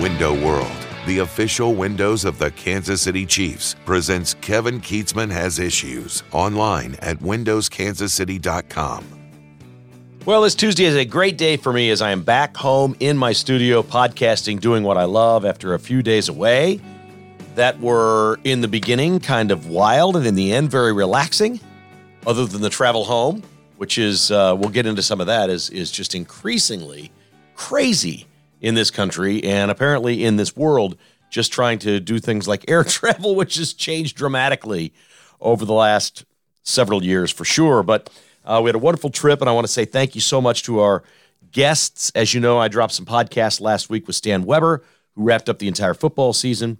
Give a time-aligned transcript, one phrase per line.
[0.00, 0.76] Window World,
[1.06, 7.18] the official windows of the Kansas City Chiefs, presents Kevin Kietzman Has Issues online at
[7.20, 9.04] windowskansascity.com.
[10.26, 13.16] Well, this Tuesday is a great day for me as I am back home in
[13.16, 16.78] my studio podcasting, doing what I love after a few days away
[17.54, 21.58] that were in the beginning kind of wild and in the end very relaxing,
[22.26, 23.42] other than the travel home,
[23.78, 27.10] which is, uh, we'll get into some of that, is, is just increasingly
[27.54, 28.26] crazy
[28.60, 30.96] in this country and apparently in this world,
[31.30, 34.92] just trying to do things like air travel, which has changed dramatically
[35.40, 36.24] over the last
[36.62, 37.82] several years for sure.
[37.82, 38.10] But
[38.44, 40.62] uh, we had a wonderful trip, and I want to say thank you so much
[40.64, 41.02] to our
[41.52, 42.10] guests.
[42.14, 44.82] As you know, I dropped some podcasts last week with Stan Weber,
[45.14, 46.78] who wrapped up the entire football season.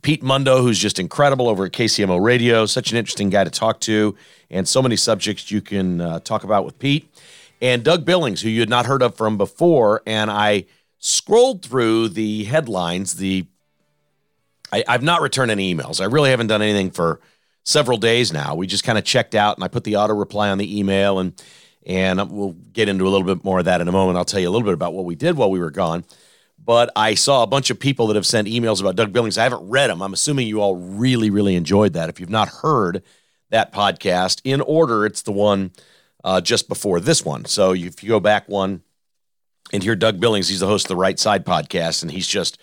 [0.00, 3.80] Pete Mundo, who's just incredible over at KCMO Radio, such an interesting guy to talk
[3.80, 4.16] to,
[4.50, 7.08] and so many subjects you can uh, talk about with Pete.
[7.60, 10.66] And Doug Billings, who you had not heard of from before, and I
[10.98, 13.14] scrolled through the headlines.
[13.14, 13.46] The
[14.72, 16.00] I, I've not returned any emails.
[16.00, 17.20] I really haven't done anything for
[17.62, 18.54] several days now.
[18.54, 21.18] We just kind of checked out, and I put the auto reply on the email,
[21.18, 21.40] and
[21.86, 24.18] and we'll get into a little bit more of that in a moment.
[24.18, 26.04] I'll tell you a little bit about what we did while we were gone.
[26.62, 29.38] But I saw a bunch of people that have sent emails about Doug Billings.
[29.38, 30.02] I haven't read them.
[30.02, 32.08] I'm assuming you all really, really enjoyed that.
[32.08, 33.04] If you've not heard
[33.50, 35.70] that podcast in order, it's the one
[36.26, 37.44] uh, just before this one.
[37.44, 38.82] So if you go back one
[39.72, 42.58] and hear Doug Billings, he's the host of the Right Side podcast, and he's just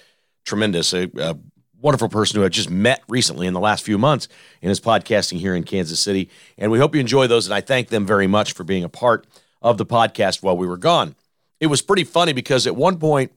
[0.45, 0.93] tremendous.
[0.93, 1.37] A, a
[1.81, 4.27] wonderful person who I just met recently in the last few months
[4.61, 6.29] in his podcasting here in Kansas City.
[6.57, 7.47] And we hope you enjoy those.
[7.47, 9.25] And I thank them very much for being a part
[9.61, 11.15] of the podcast while we were gone.
[11.61, 13.31] It was pretty funny because at one point,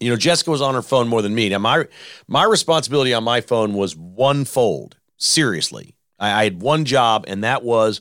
[0.00, 1.50] you know, Jessica was on her phone more than me.
[1.50, 1.86] Now, my
[2.28, 4.96] my responsibility on my phone was one fold.
[5.18, 8.00] Seriously, I, I had one job, and that was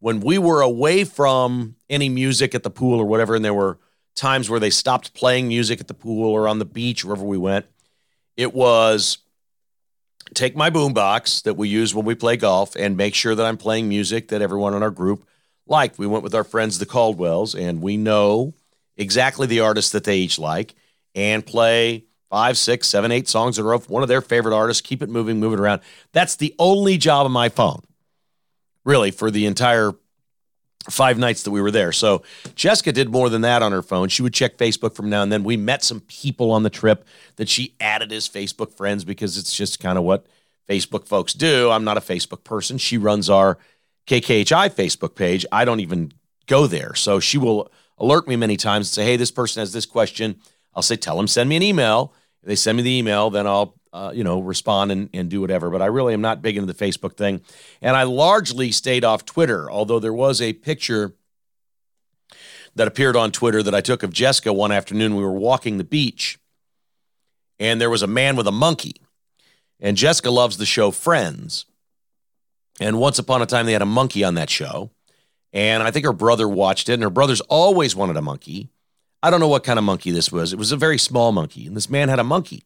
[0.00, 3.78] when we were away from any music at the pool or whatever, and there were
[4.14, 7.38] times where they stopped playing music at the pool or on the beach, wherever we
[7.38, 7.66] went
[8.38, 9.18] it was
[10.32, 13.56] take my boombox that we use when we play golf and make sure that I'm
[13.56, 15.26] playing music that everyone in our group
[15.66, 15.98] liked.
[15.98, 18.54] We went with our friends, the Caldwells, and we know
[18.96, 20.76] exactly the artists that they each like
[21.16, 23.78] and play five, six, seven, eight songs in a row.
[23.80, 25.80] One of their favorite artists, keep it moving, moving around.
[26.12, 27.82] That's the only job on my phone,
[28.88, 29.92] really, for the entire
[30.88, 31.92] five nights that we were there.
[31.92, 32.22] So
[32.54, 34.08] Jessica did more than that on her phone.
[34.08, 35.44] She would check Facebook from now and then.
[35.44, 37.04] We met some people on the trip
[37.36, 40.26] that she added as Facebook friends because it's just kind of what
[40.66, 41.70] Facebook folks do.
[41.70, 42.78] I'm not a Facebook person.
[42.78, 43.58] She runs our
[44.06, 45.44] KKHI Facebook page.
[45.52, 46.12] I don't even
[46.46, 46.94] go there.
[46.94, 50.40] So she will alert me many times and say, hey, this person has this question.
[50.74, 52.14] I'll say, tell them, send me an email.
[52.42, 55.40] If they send me the email, then I'll uh, you know, respond and, and do
[55.40, 55.70] whatever.
[55.70, 57.40] But I really am not big into the Facebook thing.
[57.80, 61.14] And I largely stayed off Twitter, although there was a picture
[62.74, 65.16] that appeared on Twitter that I took of Jessica one afternoon.
[65.16, 66.38] We were walking the beach,
[67.58, 68.94] and there was a man with a monkey.
[69.80, 71.64] And Jessica loves the show Friends.
[72.80, 74.90] And once upon a time, they had a monkey on that show.
[75.52, 78.68] And I think her brother watched it, and her brother's always wanted a monkey.
[79.22, 80.52] I don't know what kind of monkey this was.
[80.52, 82.62] It was a very small monkey, and this man had a monkey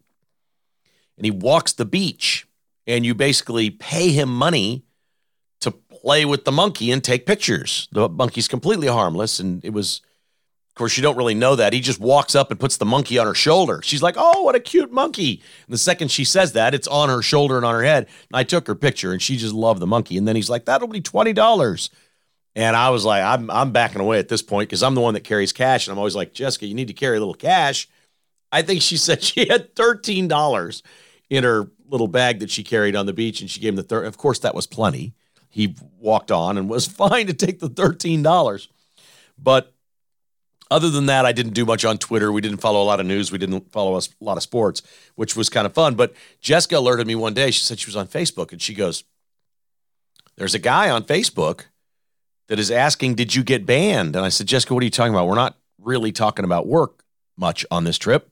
[1.16, 2.46] and he walks the beach
[2.86, 4.84] and you basically pay him money
[5.60, 7.88] to play with the monkey and take pictures.
[7.92, 10.00] The monkey's completely harmless and it was
[10.70, 11.74] of course you don't really know that.
[11.74, 13.82] He just walks up and puts the monkey on her shoulder.
[13.84, 17.10] She's like, "Oh, what a cute monkey." And the second she says that, it's on
[17.10, 18.04] her shoulder and on her head.
[18.06, 20.16] And I took her picture and she just loved the monkey.
[20.16, 21.90] And then he's like, "That'll be $20."
[22.54, 25.14] And I was like, I'm, I'm backing away at this point because I'm the one
[25.14, 25.86] that carries cash.
[25.86, 27.88] And I'm always like, Jessica, you need to carry a little cash.
[28.52, 30.82] I think she said she had $13
[31.30, 33.82] in her little bag that she carried on the beach, and she gave him the
[33.82, 34.06] third.
[34.06, 35.14] Of course, that was plenty.
[35.48, 38.68] He walked on and was fine to take the thirteen dollars.
[39.38, 39.72] But
[40.70, 42.32] other than that, I didn't do much on Twitter.
[42.32, 43.30] We didn't follow a lot of news.
[43.30, 44.82] We didn't follow a lot of sports,
[45.14, 45.94] which was kind of fun.
[45.94, 47.50] But Jessica alerted me one day.
[47.50, 49.04] She said she was on Facebook, and she goes,
[50.36, 51.66] "There's a guy on Facebook
[52.48, 55.14] that is asking, did you get banned?" And I said, "Jessica, what are you talking
[55.14, 55.28] about?
[55.28, 57.04] We're not really talking about work
[57.36, 58.31] much on this trip."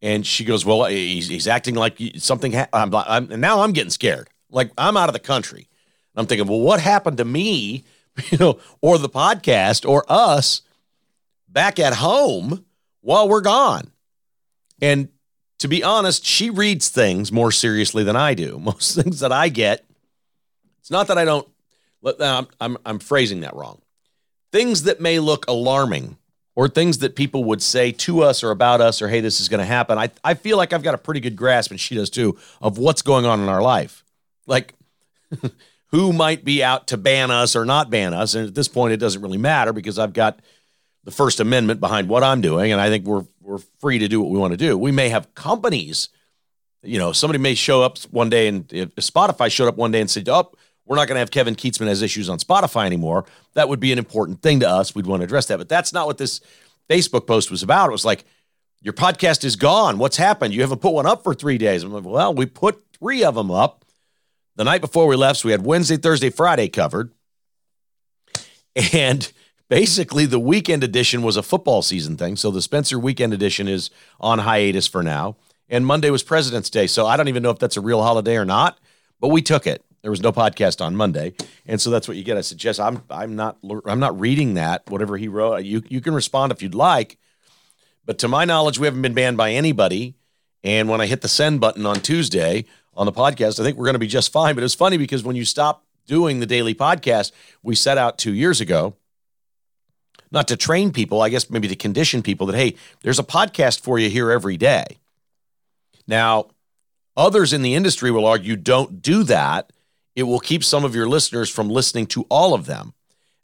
[0.00, 2.52] And she goes, "Well, he's, he's acting like something.
[2.52, 4.28] Ha- I'm, I'm, and now I'm getting scared.
[4.50, 5.68] Like I'm out of the country.
[6.14, 7.84] I'm thinking, well, what happened to me,
[8.30, 10.62] you know, or the podcast, or us
[11.48, 12.64] back at home
[13.00, 13.90] while we're gone?"
[14.80, 15.08] And
[15.58, 18.58] to be honest, she reads things more seriously than I do.
[18.62, 19.84] Most things that I get,
[20.80, 21.48] it's not that I don't.
[22.04, 23.80] I'm, um, I'm, I'm phrasing that wrong.
[24.52, 26.16] Things that may look alarming
[26.58, 29.48] or things that people would say to us or about us or hey this is
[29.48, 29.96] going to happen.
[29.96, 32.78] I, I feel like i've got a pretty good grasp and she does too of
[32.78, 34.02] what's going on in our life.
[34.46, 34.74] Like
[35.92, 38.34] who might be out to ban us or not ban us?
[38.34, 40.40] And at this point it doesn't really matter because i've got
[41.04, 44.20] the first amendment behind what i'm doing and i think we're we're free to do
[44.20, 44.76] what we want to do.
[44.76, 46.10] We may have companies,
[46.82, 50.00] you know, somebody may show up one day and if Spotify showed up one day
[50.00, 50.52] and said, "Oh,
[50.88, 53.24] we're not going to have Kevin Kietzman has issues on Spotify anymore."
[53.54, 54.94] That would be an important thing to us.
[54.94, 56.40] We'd want to address that, but that's not what this
[56.88, 57.88] Facebook post was about.
[57.88, 58.24] It was like,
[58.82, 59.98] "Your podcast is gone.
[59.98, 60.54] What's happened?
[60.54, 63.34] You haven't put one up for three days." I'm like, "Well, we put three of
[63.34, 63.84] them up
[64.56, 65.40] the night before we left.
[65.40, 67.12] So we had Wednesday, Thursday, Friday covered,
[68.92, 69.30] and."
[69.68, 72.36] basically the weekend edition was a football season thing.
[72.36, 73.90] So the Spencer weekend edition is
[74.20, 75.36] on hiatus for now.
[75.68, 76.86] And Monday was President's Day.
[76.86, 78.78] So I don't even know if that's a real holiday or not,
[79.20, 79.84] but we took it.
[80.02, 81.34] There was no podcast on Monday.
[81.66, 82.36] And so that's what you get.
[82.36, 85.64] I suggest I'm I'm not I'm not reading that, whatever he wrote.
[85.64, 87.18] You you can respond if you'd like.
[88.04, 90.14] But to my knowledge, we haven't been banned by anybody.
[90.64, 92.64] And when I hit the send button on Tuesday
[92.94, 94.54] on the podcast, I think we're going to be just fine.
[94.54, 98.32] But it's funny because when you stop doing the daily podcast, we set out two
[98.32, 98.96] years ago
[100.30, 103.80] not to train people, I guess maybe to condition people that, hey, there's a podcast
[103.80, 104.84] for you here every day.
[106.06, 106.48] Now,
[107.16, 109.72] others in the industry will argue don't do that.
[110.18, 112.92] It will keep some of your listeners from listening to all of them.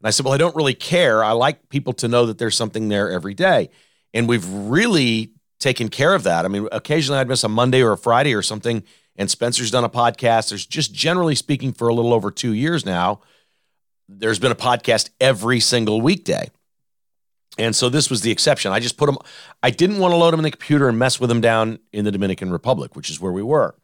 [0.00, 1.22] And I said, well, I don't really care.
[1.22, 3.70] I like people to know that there's something there every day.
[4.12, 5.30] And we've really
[5.60, 6.44] taken care of that.
[6.44, 8.82] I mean, occasionally I'd miss a Monday or a Friday or something,
[9.14, 10.48] and Spencer's done a podcast.
[10.48, 13.20] There's just generally speaking for a little over two years now,
[14.08, 16.50] there's been a podcast every single weekday.
[17.56, 18.72] And so this was the exception.
[18.72, 19.16] I just put them,
[19.62, 22.04] I didn't want to load them in the computer and mess with them down in
[22.04, 23.76] the Dominican Republic, which is where we were,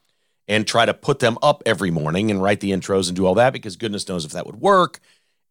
[0.50, 3.36] and try to put them up every morning and write the intros and do all
[3.36, 4.98] that because goodness knows if that would work.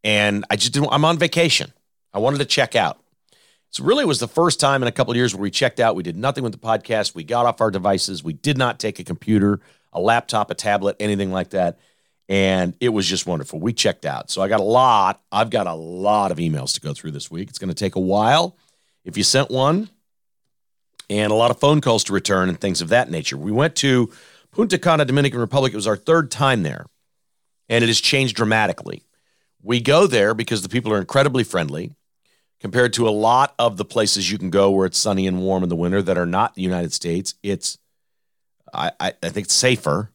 [0.04, 1.74] And I just didn't, I'm on vacation.
[2.14, 3.02] I wanted to check out.
[3.72, 5.80] So really it was the first time in a couple of years where we checked
[5.80, 5.96] out.
[5.96, 7.16] We did nothing with the podcast.
[7.16, 8.24] We got off our devices.
[8.24, 9.62] We did not take a computer,
[9.94, 11.80] a laptop, a tablet, anything like that
[12.30, 13.60] and it was just wonderful.
[13.60, 14.30] We checked out.
[14.30, 17.32] So I got a lot, I've got a lot of emails to go through this
[17.32, 17.50] week.
[17.50, 18.56] It's going to take a while.
[19.04, 19.90] If you sent one,
[21.10, 23.36] and a lot of phone calls to return and things of that nature.
[23.36, 24.12] We went to
[24.52, 25.74] Punta Cana, Dominican Republic.
[25.74, 26.88] It was our third time there,
[27.68, 29.04] and it has changed dramatically.
[29.62, 31.96] We go there because the people are incredibly friendly
[32.60, 35.64] compared to a lot of the places you can go where it's sunny and warm
[35.64, 37.36] in the winter that are not the United States.
[37.44, 37.78] It's,
[38.74, 40.12] I, I, I think it's safer.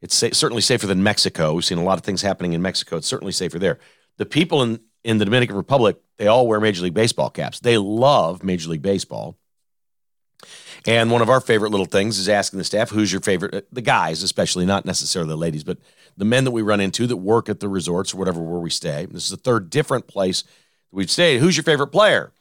[0.00, 1.54] It's sa- certainly safer than Mexico.
[1.54, 2.96] We've seen a lot of things happening in Mexico.
[2.96, 3.78] It's certainly safer there.
[4.16, 7.60] The people in, in the Dominican Republic, they all wear Major League Baseball caps.
[7.60, 9.36] They love Major League Baseball.
[10.86, 13.60] And one of our favorite little things is asking the staff, who's your favorite, uh,
[13.72, 15.78] the guys, especially, not necessarily the ladies, but
[16.16, 18.70] the men that we run into that work at the resorts or whatever where we
[18.70, 19.06] stay.
[19.06, 20.44] This is the third different place
[20.90, 21.40] we've stayed.
[21.40, 22.32] Who's your favorite player?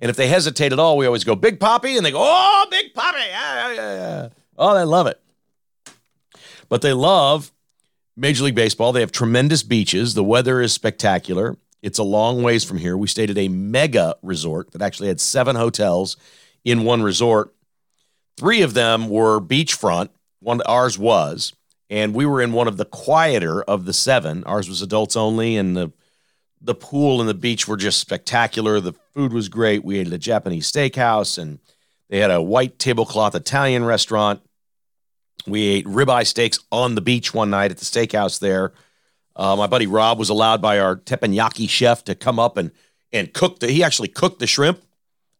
[0.00, 1.96] And if they hesitate at all, we always go, Big Papi.
[1.96, 3.26] And they go, Oh, Big Papi.
[3.28, 4.28] Yeah, yeah, yeah.
[4.58, 5.20] Oh, they love it.
[6.68, 7.52] But they love
[8.16, 8.92] Major League Baseball.
[8.92, 10.14] They have tremendous beaches.
[10.14, 11.56] The weather is spectacular.
[11.82, 12.96] It's a long ways from here.
[12.96, 16.16] We stayed at a mega resort that actually had seven hotels
[16.64, 17.54] in one resort.
[18.36, 20.08] Three of them were beachfront.
[20.40, 21.52] One ours was,
[21.88, 24.44] and we were in one of the quieter of the seven.
[24.44, 25.92] Ours was adults only, and the
[26.60, 28.80] the pool and the beach were just spectacular.
[28.80, 29.84] The food was great.
[29.84, 31.58] We ate at a Japanese steakhouse, and
[32.08, 34.40] they had a white tablecloth Italian restaurant.
[35.46, 38.72] We ate ribeye steaks on the beach one night at the steakhouse there.
[39.36, 42.70] Uh, my buddy Rob was allowed by our teppanyaki chef to come up and
[43.12, 43.70] and cook the.
[43.70, 44.83] He actually cooked the shrimp.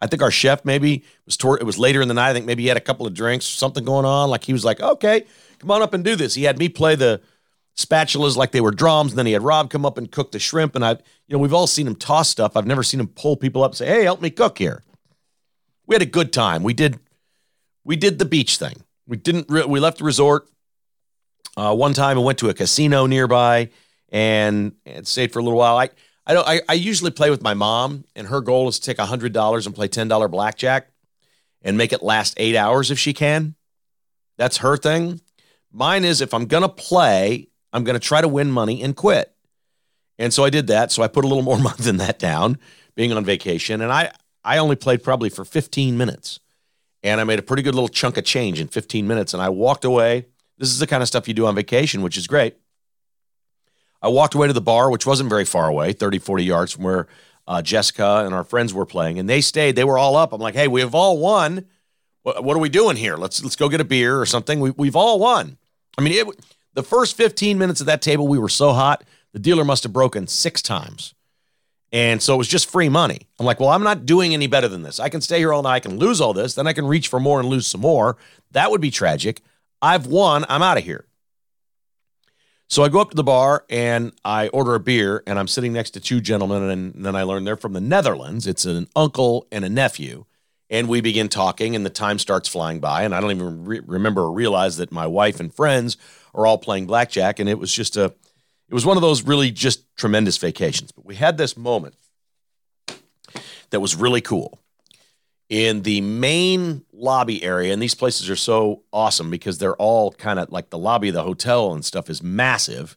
[0.05, 2.29] I think our chef maybe was toward, it was later in the night.
[2.29, 4.29] I think maybe he had a couple of drinks, something going on.
[4.29, 5.25] Like he was like, okay,
[5.59, 6.35] come on up and do this.
[6.35, 7.23] He had me play the
[7.75, 9.13] spatulas like they were drums.
[9.13, 10.77] And then he had Rob come up and cook the shrimp.
[10.77, 10.99] And I, you
[11.31, 12.55] know, we've all seen him toss stuff.
[12.55, 14.83] I've never seen him pull people up and say, hey, help me cook here.
[15.87, 16.63] We had a good time.
[16.63, 16.99] We did,
[17.83, 18.85] we did the beach thing.
[19.07, 19.47] We didn't.
[19.49, 20.49] Re- we left the resort
[21.57, 23.71] uh, one time and went to a casino nearby
[24.11, 25.79] and, and stayed for a little while.
[25.79, 25.89] I
[26.27, 26.47] I don't.
[26.47, 29.67] I, I usually play with my mom, and her goal is to take hundred dollars
[29.67, 30.89] and play ten dollar blackjack
[31.63, 33.55] and make it last eight hours if she can.
[34.37, 35.21] That's her thing.
[35.73, 39.35] Mine is if I'm gonna play, I'm gonna try to win money and quit.
[40.19, 40.93] And so I did that.
[40.93, 42.59] So I put a little more money than that down,
[42.95, 44.13] being on vacation, and I
[44.45, 46.41] I only played probably for 15 minutes
[47.05, 49.35] and I made a pretty good little chunk of change in 15 minutes.
[49.35, 50.27] And I walked away.
[50.59, 52.57] This is the kind of stuff you do on vacation, which is great.
[54.05, 56.85] I walked away to the bar, which wasn't very far away, 30, 40 yards from
[56.85, 57.07] where
[57.49, 59.77] uh, Jessica and our friends were playing, and they stayed.
[59.77, 60.35] They were all up.
[60.35, 61.65] I'm like, hey, we have all won.
[62.23, 63.17] What, what are we doing here?
[63.17, 64.61] Let's let's go get a beer or something.
[64.61, 65.57] We, we've all won.
[65.97, 66.45] I mean, it,
[66.75, 69.93] the first 15 minutes of that table, we were so hot, the dealer must have
[69.93, 71.15] broken six times.
[71.91, 73.21] And so it was just free money.
[73.39, 75.01] I'm like, well, I'm not doing any better than this.
[75.01, 75.77] I can stay here all night.
[75.77, 76.55] I can lose all this.
[76.55, 78.19] Then I can reach for more and lose some more.
[78.51, 79.41] That would be tragic.
[79.81, 80.45] I've won.
[80.49, 81.07] I'm out of here.
[82.69, 85.73] So I go up to the bar and I order a beer, and I'm sitting
[85.73, 86.63] next to two gentlemen.
[86.63, 88.47] And then I learn they're from the Netherlands.
[88.47, 90.25] It's an uncle and a nephew.
[90.71, 93.03] And we begin talking, and the time starts flying by.
[93.03, 95.97] And I don't even re- remember or realize that my wife and friends
[96.35, 97.39] are all playing blackjack.
[97.39, 100.91] And it was just a, it was one of those really just tremendous vacations.
[100.91, 101.95] But we had this moment
[103.71, 104.59] that was really cool
[105.49, 107.73] in the main lobby area.
[107.73, 111.15] And these places are so awesome because they're all kind of like the lobby of
[111.15, 112.97] the hotel and stuff is massive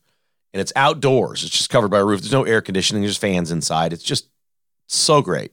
[0.53, 1.43] and it's outdoors.
[1.43, 2.21] It's just covered by a roof.
[2.21, 3.93] There's no air conditioning, there's fans inside.
[3.93, 4.29] It's just
[4.87, 5.51] so great.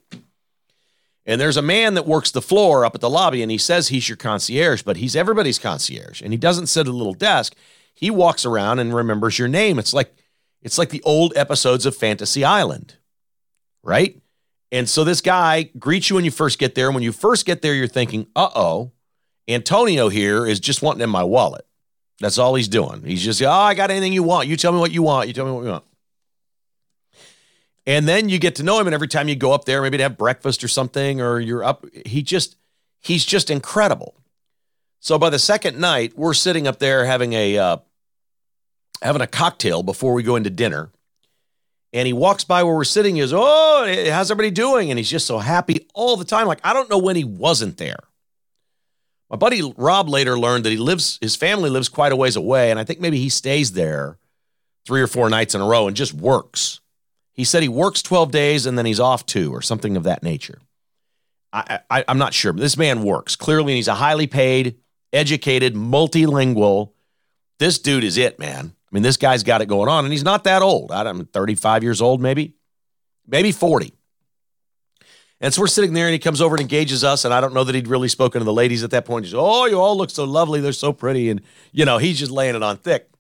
[1.27, 3.89] And there's a man that works the floor up at the lobby and he says
[3.89, 6.21] he's your concierge, but he's everybody's concierge.
[6.23, 7.55] And he doesn't sit at a little desk.
[7.95, 9.79] He walks around and remembers your name.
[9.79, 10.15] It's like
[10.63, 12.97] it's like the old episodes of Fantasy Island.
[13.83, 14.21] Right?
[14.75, 16.87] And so this guy greets you when you first get there.
[16.87, 18.91] And when you first get there, you're thinking, uh oh,
[19.47, 21.65] Antonio here is just wanting in my wallet.
[22.19, 23.05] That's all he's doing.
[23.05, 24.49] He's just, oh, I got anything you want.
[24.49, 25.29] You tell me what you want.
[25.29, 25.85] You tell me what you want.
[27.87, 28.89] And then you get to know him.
[28.89, 31.63] And every time you go up there, maybe to have breakfast or something, or you're
[31.63, 32.57] up, he just,
[32.99, 34.17] he's just incredible.
[34.99, 37.77] So by the second night, we're sitting up there having a, uh,
[39.03, 40.91] having a cocktail before we go into dinner
[41.95, 43.15] and he walks by where we're sitting.
[43.15, 44.91] He goes, Oh, how's everybody doing?
[44.91, 46.49] And he's just so happy all the time.
[46.49, 48.01] Like, I don't know when he wasn't there.
[49.31, 52.71] My buddy Rob later learned that he lives, his family lives quite a ways away.
[52.71, 54.19] And I think maybe he stays there
[54.85, 56.81] three or four nights in a row and just works.
[57.33, 60.23] He said he works 12 days and then he's off two or something of that
[60.23, 60.59] nature.
[61.53, 63.37] I, I, I'm not sure, but this man works.
[63.37, 64.79] Clearly, he's a highly paid,
[65.13, 66.91] educated, multilingual.
[67.61, 68.75] This dude is it, man.
[68.95, 70.93] I mean, this guy's got it going on, and he's not that old.
[70.93, 72.55] I'm 35 years old, maybe,
[73.27, 73.93] maybe 40.
[75.41, 77.25] And so we're sitting there, and he comes over and engages us.
[77.25, 79.25] And I don't know that he'd really spoken to the ladies at that point.
[79.25, 80.61] He's, oh, you all look so lovely.
[80.61, 81.29] They're so pretty.
[81.29, 81.41] And,
[81.73, 83.11] you know, he's just laying it on thick.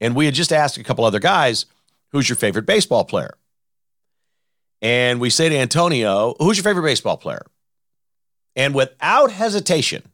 [0.00, 1.66] And we had just asked a couple other guys,
[2.12, 3.36] who's your favorite baseball player?
[4.80, 7.44] And we say to Antonio, who's your favorite baseball player?
[8.54, 10.04] And without hesitation,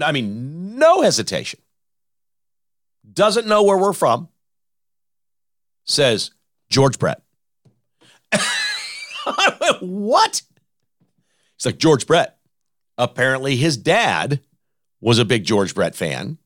[0.00, 1.60] I mean, no hesitation,
[3.14, 4.28] doesn't know where we're from,
[5.84, 6.30] says
[6.68, 7.22] George Brett.
[9.80, 10.42] what?
[11.56, 12.38] It's like George Brett.
[12.98, 14.40] Apparently, his dad
[15.00, 16.38] was a big George Brett fan.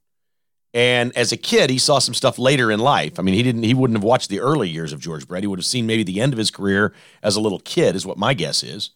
[0.75, 3.18] And as a kid, he saw some stuff later in life.
[3.18, 5.42] I mean, he didn't he wouldn't have watched the early years of George Brett.
[5.42, 8.06] He would have seen maybe the end of his career as a little kid, is
[8.06, 8.90] what my guess is.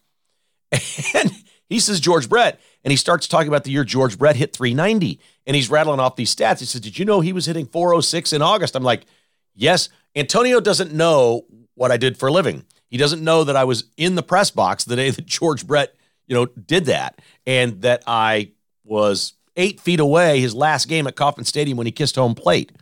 [1.15, 1.31] And
[1.73, 5.21] he says George Brett, and he starts talking about the year George Brett hit 390,
[5.47, 6.61] and he's rattling off these stats.
[6.61, 9.07] He says, "Did you know he was hitting 406 in August?" I'm like,
[9.55, 12.65] "Yes." Antonio doesn't know what I did for a living.
[12.89, 15.95] He doesn't know that I was in the press box the day that George Brett,
[16.27, 18.51] you know, did that, and that I
[18.85, 22.73] was eight feet away his last game at Kauffman Stadium when he kissed home plate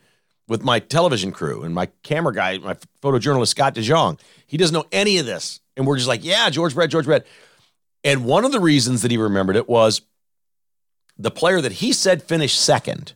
[0.49, 4.21] with my television crew and my camera guy, my photojournalist Scott DeJong.
[4.47, 7.27] He doesn't know any of this, and we're just like, "Yeah, George Brett, George Brett."
[8.05, 10.03] And one of the reasons that he remembered it was
[11.19, 13.13] the player that he said finished second,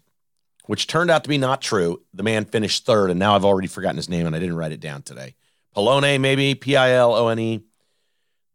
[0.67, 2.03] which turned out to be not true.
[2.13, 4.73] The man finished third, and now I've already forgotten his name and I didn't write
[4.73, 5.35] it down today.
[5.75, 7.65] Polone, maybe P I L O N E.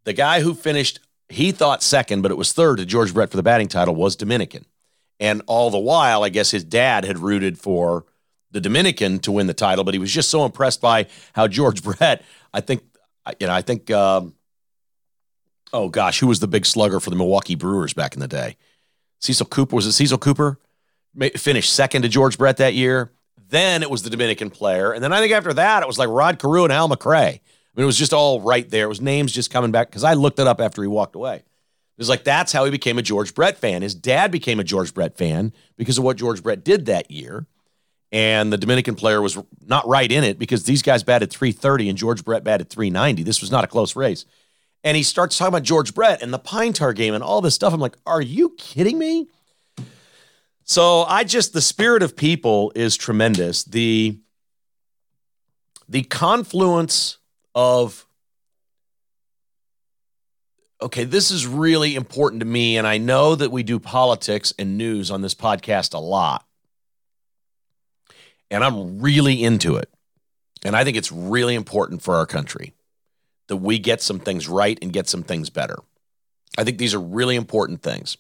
[0.06, 3.38] The guy who finished, he thought second, but it was third to George Brett for
[3.38, 4.66] the batting title was Dominican.
[5.20, 8.06] And all the while, I guess his dad had rooted for
[8.52, 11.84] the Dominican to win the title, but he was just so impressed by how George
[11.84, 12.84] Brett, I think,
[13.40, 14.34] you know, I think um,
[15.74, 18.58] oh gosh, who was the big slugger for the Milwaukee Brewers back in the day?
[19.20, 20.60] Cecil Cooper was it Cecil Cooper?
[21.36, 23.12] Finished second to George Brett that year.
[23.50, 26.10] Then it was the Dominican player, and then I think after that it was like
[26.10, 27.40] Rod Carew and Al McRae.
[27.40, 27.42] I
[27.76, 28.86] mean, it was just all right there.
[28.86, 31.38] It was names just coming back because I looked it up after he walked away.
[31.38, 31.44] It
[31.98, 33.82] was like that's how he became a George Brett fan.
[33.82, 37.46] His dad became a George Brett fan because of what George Brett did that year.
[38.12, 41.98] And the Dominican player was not right in it because these guys batted 330 and
[41.98, 43.24] George Brett batted 390.
[43.24, 44.26] This was not a close race
[44.84, 47.56] and he starts talking about George Brett and the Pine Tar game and all this
[47.56, 47.74] stuff.
[47.74, 49.28] I'm like, are you kidding me?
[50.64, 53.64] So I just the spirit of people is tremendous.
[53.64, 54.20] The
[55.88, 57.18] the confluence
[57.56, 58.06] of
[60.82, 64.78] okay, this is really important to me, and I know that we do politics and
[64.78, 66.46] news on this podcast a lot.
[68.52, 69.90] And I'm really into it.
[70.64, 72.74] And I think it's really important for our country
[73.50, 75.76] that we get some things right and get some things better.
[76.58, 78.16] I think these are really important things.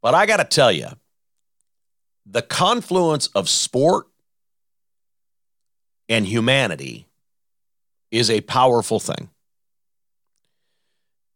[0.00, 0.88] But I got to tell you,
[2.24, 4.06] the confluence of sport
[6.08, 7.06] and humanity
[8.10, 9.28] is a powerful thing.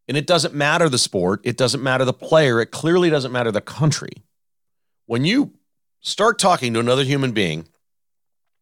[0.06, 3.50] And it doesn't matter the sport, it doesn't matter the player, it clearly doesn't matter
[3.50, 4.22] the country.
[5.06, 5.52] When you
[6.00, 7.68] start talking to another human being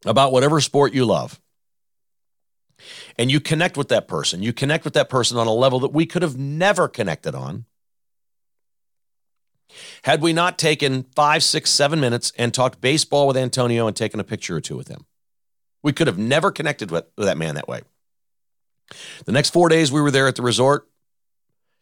[0.04, 1.40] about whatever sport you love,
[3.18, 4.42] and you connect with that person.
[4.42, 7.64] You connect with that person on a level that we could have never connected on
[10.04, 14.20] had we not taken five, six, seven minutes and talked baseball with Antonio and taken
[14.20, 15.06] a picture or two with him.
[15.82, 17.82] We could have never connected with, that man that way.
[19.24, 20.88] The next four days we were there at the resort,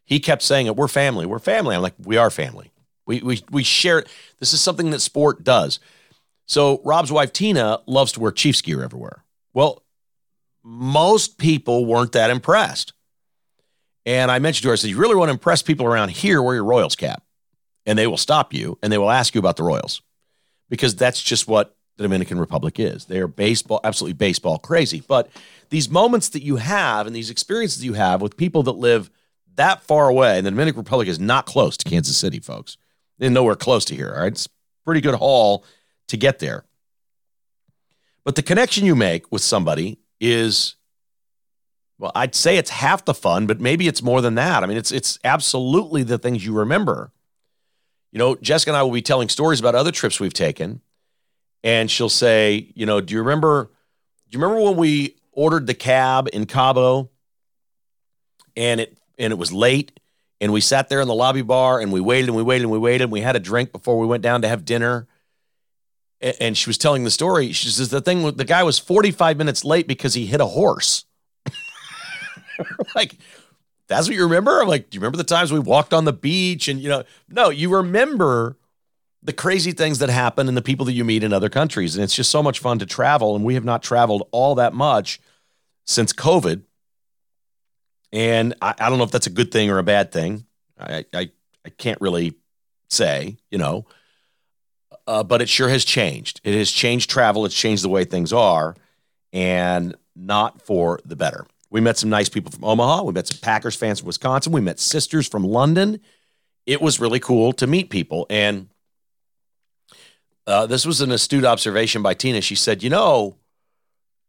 [0.05, 1.77] he kept saying it, we're family, we're family.
[1.77, 2.71] I'm like, we are family.
[3.07, 4.05] We, we, we share,
[4.39, 5.79] this is something that sport does.
[6.47, 9.25] So Rob's wife, Tina, loves to wear Chiefs gear everywhere.
[9.53, 9.84] Well,
[10.65, 12.95] most people weren't that impressed.
[14.07, 16.43] And I mentioned to her, I said, you really want to impress people around here,
[16.43, 17.23] wear your Royals cap.
[17.87, 20.01] And they will stop you and they will ask you about the Royals
[20.71, 23.05] because that's just what the Dominican Republic is.
[23.05, 25.03] They are baseball, absolutely baseball crazy.
[25.07, 25.29] But
[25.69, 29.11] these moments that you have and these experiences you have with people that live
[29.57, 32.77] that far away, and the Dominican Republic is not close to Kansas City, folks.
[33.19, 34.13] They're nowhere close to here.
[34.15, 34.33] All right.
[34.33, 34.49] It's
[34.85, 35.65] pretty good haul
[36.09, 36.65] to get there.
[38.25, 40.77] But the connection you make with somebody is,
[41.99, 44.63] well, I'd say it's half the fun, but maybe it's more than that.
[44.63, 47.13] I mean, it's it's absolutely the things you remember.
[48.11, 50.81] You know, Jessica and I will be telling stories about other trips we've taken,
[51.63, 53.71] and she'll say, you know, do you remember?
[54.31, 57.11] Do you remember when we ordered the cab in Cabo,
[58.57, 59.99] and it and it was late,
[60.41, 62.71] and we sat there in the lobby bar and we waited and we waited and
[62.71, 65.07] we waited and we had a drink before we went down to have dinner
[66.25, 67.53] and she was telling the story.
[67.53, 71.05] She says the thing the guy was 45 minutes late because he hit a horse.
[72.95, 73.19] like,
[73.89, 74.63] that's what you remember?
[74.63, 76.69] I'm like, do you remember the times we walked on the beach?
[76.69, 78.57] And you know, no, you remember
[79.23, 81.95] the crazy things that happen and the people that you meet in other countries.
[81.95, 83.37] And it's just so much fun to travel.
[83.37, 85.21] And we have not traveled all that much
[85.85, 86.63] since COVID.
[88.13, 90.47] And I, I don't know if that's a good thing or a bad thing.
[90.79, 91.31] I, I,
[91.65, 92.35] I can't really
[92.89, 93.85] say, you know
[95.07, 96.41] uh, but it sure has changed.
[96.45, 97.45] It has changed travel.
[97.45, 98.75] It's changed the way things are,
[99.33, 101.47] and not for the better.
[101.71, 103.03] We met some nice people from Omaha.
[103.03, 104.53] We met some Packers fans from Wisconsin.
[104.53, 106.01] We met sisters from London.
[106.67, 108.27] It was really cool to meet people.
[108.31, 108.69] And
[110.47, 112.41] uh, this was an astute observation by Tina.
[112.41, 113.37] She said, You know,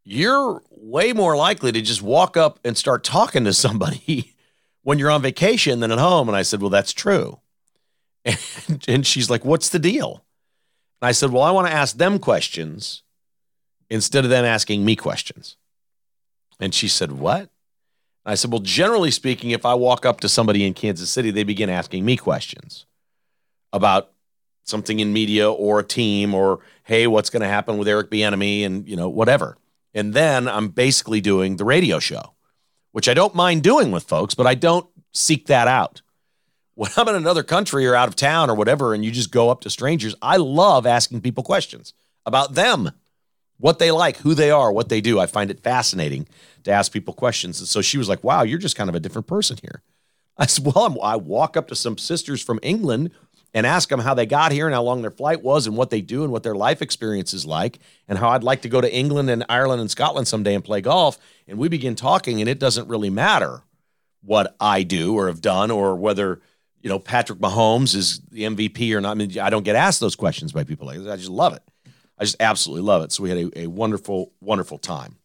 [0.04, 4.34] you're way more likely to just walk up and start talking to somebody
[4.82, 6.28] when you're on vacation than at home.
[6.28, 7.40] And I said, Well, that's true.
[8.68, 10.25] And, and she's like, What's the deal?
[11.02, 13.04] And I said, Well, I want to ask them questions
[13.90, 15.58] instead of them asking me questions.
[16.60, 17.42] And she said, What?
[17.42, 21.32] And I said, Well, generally speaking, if I walk up to somebody in Kansas City,
[21.32, 22.86] they begin asking me questions
[23.74, 24.12] about
[24.64, 28.66] something in media or a team or, hey, what's going to happen with Eric Bieniemy
[28.66, 29.58] and, you know, whatever.
[29.94, 32.34] And then I'm basically doing the radio show,
[32.92, 36.02] which I don't mind doing with folks, but I don't seek that out
[36.76, 39.50] when I'm in another country or out of town or whatever, and you just go
[39.50, 41.94] up to strangers, I love asking people questions
[42.26, 42.92] about them,
[43.58, 45.20] what they like, who they are, what they do.
[45.20, 46.28] I find it fascinating
[46.64, 47.60] to ask people questions.
[47.60, 49.82] And so she was like, wow, you're just kind of a different person here.
[50.38, 53.12] I said, well, I'm, I walk up to some sisters from England
[53.54, 55.90] and ask them how they got here and how long their flight was and what
[55.90, 58.82] they do and what their life experience is like and how I'd like to go
[58.82, 61.18] to England and Ireland and Scotland someday and play golf.
[61.48, 63.62] And we begin talking, and it doesn't really matter
[64.22, 66.42] what I do or have done or whether–
[66.82, 69.12] you know, Patrick Mahomes is the MVP or not.
[69.12, 71.08] I mean, I don't get asked those questions by people like this.
[71.08, 71.64] I just love it.
[72.18, 73.12] I just absolutely love it.
[73.12, 75.18] So we had a, a wonderful, wonderful time.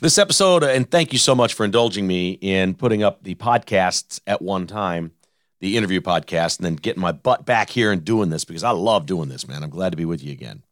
[0.00, 4.20] This episode, and thank you so much for indulging me in putting up the podcasts
[4.26, 5.12] at one time,
[5.60, 8.70] the interview podcast, and then getting my butt back here and doing this because I
[8.70, 9.62] love doing this, man.
[9.62, 10.64] I'm glad to be with you again.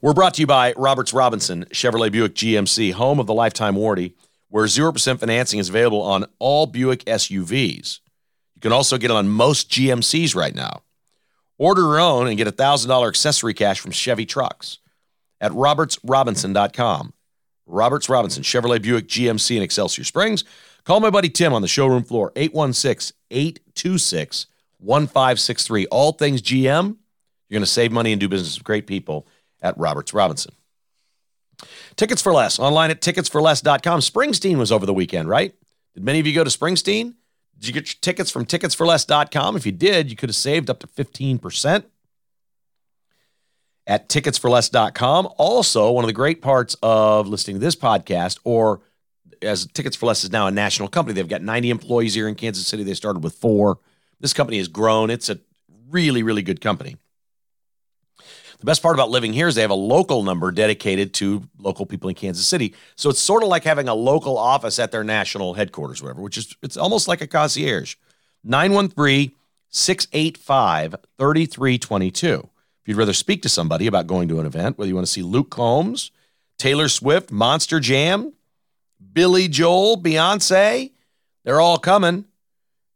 [0.00, 4.14] We're brought to you by Roberts Robinson, Chevrolet Buick GMC, home of the lifetime warranty
[4.50, 8.00] where 0% financing is available on all Buick SUVs.
[8.54, 10.82] You can also get it on most GMCs right now.
[11.56, 14.78] Order your own and get a $1,000 accessory cash from Chevy Trucks
[15.40, 17.12] at robertsrobinson.com.
[17.66, 20.44] Roberts Robinson, Chevrolet Buick GMC in Excelsior Springs.
[20.84, 24.46] Call my buddy Tim on the showroom floor, 816 826
[24.78, 25.86] 1563.
[25.86, 26.96] All things GM.
[27.48, 29.26] You're going to save money and do business with great people
[29.62, 30.52] at Roberts Robinson.
[31.96, 34.00] Tickets for Less, online at ticketsforless.com.
[34.00, 35.54] Springsteen was over the weekend, right?
[35.94, 37.14] Did many of you go to Springsteen?
[37.58, 39.56] Did you get your tickets from ticketsforless.com?
[39.56, 41.84] If you did, you could have saved up to 15%
[43.86, 45.28] at ticketsforless.com.
[45.36, 48.80] Also, one of the great parts of listening to this podcast, or
[49.42, 52.34] as Tickets for Less is now a national company, they've got 90 employees here in
[52.34, 52.82] Kansas City.
[52.82, 53.78] They started with four.
[54.20, 55.10] This company has grown.
[55.10, 55.38] It's a
[55.90, 56.96] really, really good company.
[58.60, 61.86] The best part about living here is they have a local number dedicated to local
[61.86, 62.74] people in Kansas City.
[62.94, 66.36] So it's sort of like having a local office at their national headquarters, whatever, which
[66.36, 67.96] is it's almost like a concierge.
[68.44, 69.32] 913
[69.70, 72.48] 685 3322.
[72.82, 75.12] If you'd rather speak to somebody about going to an event, whether you want to
[75.12, 76.10] see Luke Combs,
[76.58, 78.34] Taylor Swift, Monster Jam,
[79.12, 80.90] Billy Joel, Beyonce,
[81.44, 82.26] they're all coming.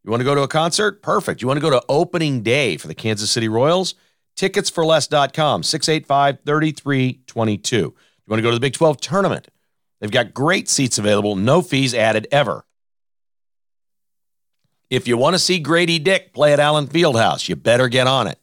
[0.05, 1.01] You want to go to a concert?
[1.01, 1.41] Perfect.
[1.41, 3.95] You want to go to opening day for the Kansas City Royals?
[4.37, 7.77] Ticketsforless.com, 685 3322.
[7.77, 7.95] You
[8.27, 9.49] want to go to the Big 12 tournament?
[10.01, 12.65] They've got great seats available, no fees added ever.
[14.91, 18.27] If you want to see Grady Dick play at Allen Fieldhouse, you better get on
[18.27, 18.39] it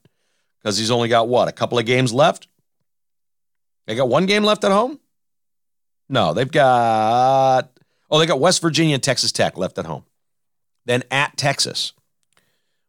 [0.57, 2.47] because he's only got what, a couple of games left?
[3.85, 4.99] They got one game left at home?
[6.09, 7.71] No, they've got,
[8.09, 10.03] oh, they got West Virginia and Texas Tech left at home.
[10.85, 11.93] Then at Texas.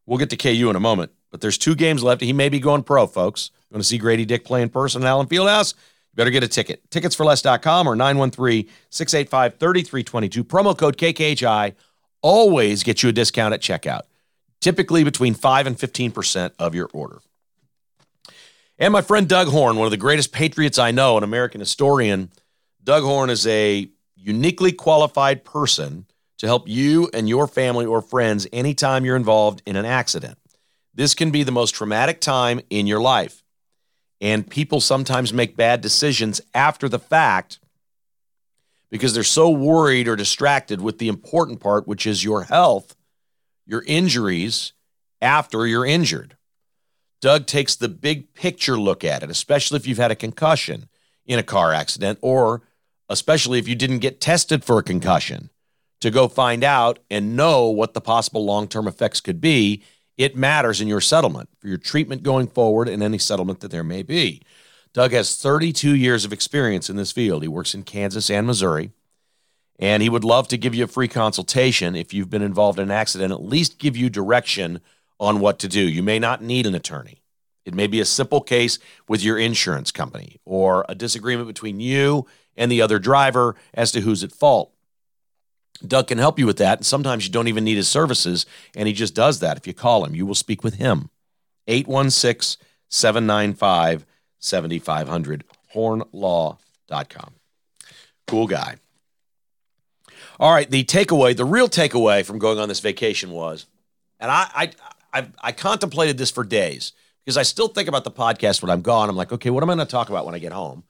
[0.06, 2.20] We'll get to KU in a moment, but there's two games left.
[2.20, 3.50] He may be going pro, folks.
[3.68, 5.74] You want to see Grady Dick play in person at Allen Fieldhouse?
[5.74, 6.88] You better get a ticket.
[6.90, 10.44] Ticketsforless.com or 913 685 3322.
[10.44, 11.74] Promo code KKHI
[12.20, 14.02] always gets you a discount at checkout,
[14.60, 17.18] typically between 5 and 15% of your order.
[18.78, 22.30] And my friend Doug Horn, one of the greatest patriots I know, an American historian.
[22.84, 26.06] Doug Horn is a uniquely qualified person
[26.38, 30.36] to help you and your family or friends anytime you're involved in an accident.
[30.94, 33.42] This can be the most traumatic time in your life.
[34.20, 37.58] And people sometimes make bad decisions after the fact
[38.90, 42.94] because they're so worried or distracted with the important part, which is your health,
[43.66, 44.74] your injuries
[45.20, 46.36] after you're injured.
[47.20, 50.88] Doug takes the big picture look at it, especially if you've had a concussion
[51.24, 52.62] in a car accident, or
[53.08, 55.50] especially if you didn't get tested for a concussion
[56.00, 59.82] to go find out and know what the possible long term effects could be.
[60.16, 63.84] It matters in your settlement for your treatment going forward and any settlement that there
[63.84, 64.42] may be.
[64.92, 67.42] Doug has 32 years of experience in this field.
[67.42, 68.90] He works in Kansas and Missouri,
[69.78, 72.84] and he would love to give you a free consultation if you've been involved in
[72.84, 74.80] an accident, at least give you direction
[75.18, 75.80] on what to do.
[75.80, 77.22] You may not need an attorney.
[77.64, 82.26] It may be a simple case with your insurance company or a disagreement between you
[82.56, 84.71] and the other driver as to who's at fault.
[85.88, 86.78] Doug can help you with that.
[86.78, 89.56] And sometimes you don't even need his services, and he just does that.
[89.56, 91.10] If you call him, you will speak with him.
[91.68, 94.04] 816 795
[94.38, 97.34] 7500, hornlaw.com.
[98.26, 98.76] Cool guy.
[100.40, 103.66] All right, the takeaway, the real takeaway from going on this vacation was,
[104.18, 104.70] and I, I,
[105.12, 106.92] I, I contemplated this for days
[107.24, 109.08] because I still think about the podcast when I'm gone.
[109.08, 110.82] I'm like, okay, what am I going to talk about when I get home?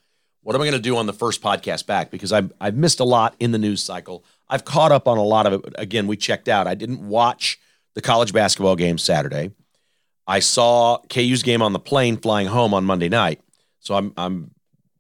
[0.42, 2.10] What am I going to do on the first podcast back?
[2.10, 4.24] Because I've, I've missed a lot in the news cycle.
[4.48, 5.74] I've caught up on a lot of it.
[5.76, 6.66] Again, we checked out.
[6.66, 7.60] I didn't watch
[7.94, 9.52] the college basketball game Saturday.
[10.26, 13.40] I saw KU's game on the plane flying home on Monday night.
[13.80, 14.50] So I'm, I'm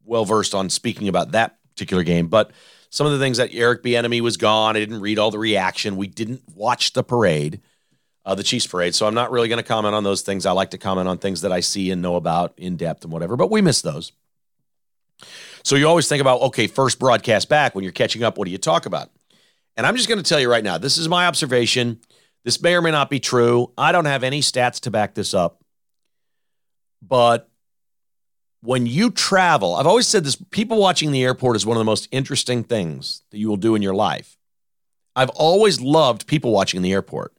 [0.04, 2.28] well versed on speaking about that particular game.
[2.28, 2.52] But
[2.90, 4.76] some of the things that Eric Bieniemy was gone.
[4.76, 5.96] I didn't read all the reaction.
[5.96, 7.60] We didn't watch the parade
[8.24, 8.94] uh, the Chiefs parade.
[8.94, 10.46] So I'm not really going to comment on those things.
[10.46, 13.12] I like to comment on things that I see and know about in depth and
[13.12, 14.12] whatever, but we miss those.
[15.64, 18.50] So you always think about, okay, first broadcast back when you're catching up, what do
[18.50, 19.10] you talk about?
[19.76, 22.00] And I'm just going to tell you right now, this is my observation.
[22.44, 23.72] This may or may not be true.
[23.78, 25.62] I don't have any stats to back this up.
[27.00, 27.48] But
[28.62, 31.84] when you travel, I've always said this people watching the airport is one of the
[31.84, 34.36] most interesting things that you will do in your life.
[35.14, 37.34] I've always loved people watching the airport.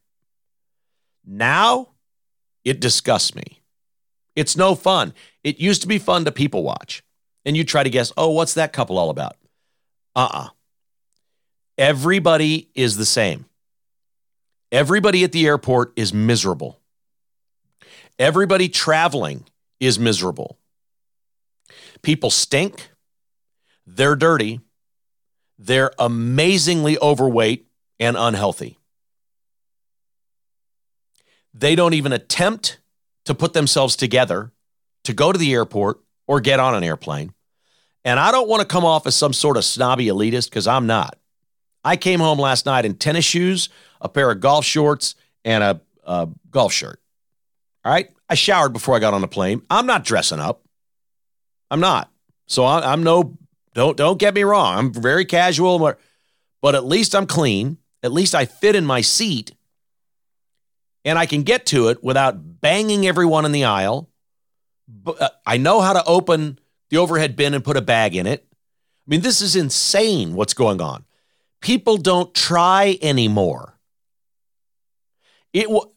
[1.25, 1.89] Now
[2.63, 3.61] it disgusts me.
[4.35, 5.13] It's no fun.
[5.43, 7.03] It used to be fun to people watch.
[7.45, 9.35] And you try to guess, oh, what's that couple all about?
[10.15, 10.43] Uh uh-uh.
[10.45, 10.49] uh
[11.77, 13.45] Everybody is the same.
[14.71, 16.79] Everybody at the airport is miserable.
[18.19, 19.45] Everybody traveling
[19.79, 20.57] is miserable.
[22.03, 22.89] People stink.
[23.87, 24.61] They're dirty.
[25.57, 27.67] They're amazingly overweight
[27.99, 28.77] and unhealthy.
[31.53, 32.79] They don't even attempt
[33.25, 34.51] to put themselves together
[35.03, 37.33] to go to the airport or get on an airplane.
[38.05, 40.87] And I don't want to come off as some sort of snobby elitist because I'm
[40.87, 41.17] not.
[41.83, 43.69] I came home last night in tennis shoes,
[44.01, 46.99] a pair of golf shorts, and a, a golf shirt.
[47.83, 48.09] All right.
[48.29, 49.61] I showered before I got on the plane.
[49.69, 50.63] I'm not dressing up.
[51.69, 52.09] I'm not.
[52.47, 53.37] So I, I'm no,
[53.73, 54.77] don't, don't get me wrong.
[54.77, 57.77] I'm very casual, but at least I'm clean.
[58.01, 59.53] At least I fit in my seat
[61.05, 64.09] and I can get to it without banging everyone in the aisle.
[65.05, 68.45] Uh, I know how to open the overhead bin and put a bag in it.
[68.51, 71.05] I mean, this is insane what's going on.
[71.61, 73.77] People don't try anymore.
[75.53, 75.91] It w-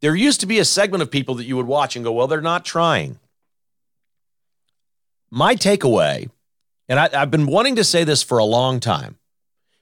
[0.00, 2.26] there used to be a segment of people that you would watch and go, well,
[2.26, 3.18] they're not trying.
[5.30, 6.30] My takeaway,
[6.88, 9.16] and I, I've been wanting to say this for a long time.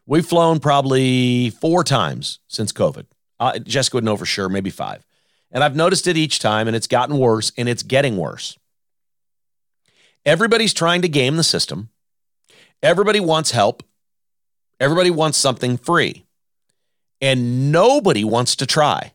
[0.07, 3.07] We've flown probably four times since COVID.
[3.39, 5.07] Uh, Jessica would know for sure, maybe five.
[5.53, 8.59] And I've noticed it each time, and it's gotten worse, and it's getting worse.
[10.25, 11.89] Everybody's trying to game the system.
[12.83, 13.83] Everybody wants help.
[14.79, 16.25] Everybody wants something free.
[17.21, 19.13] And nobody wants to try.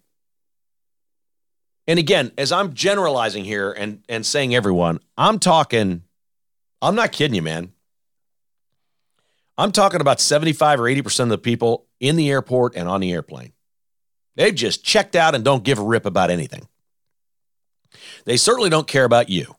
[1.88, 6.04] And again, as I'm generalizing here and, and saying everyone, I'm talking,
[6.82, 7.72] I'm not kidding you, man.
[9.58, 13.14] I'm talking about 75 or 80% of the people in the airport and on the
[13.14, 13.54] airplane.
[14.36, 16.68] They've just checked out and don't give a rip about anything.
[18.26, 19.56] They certainly don't care about you.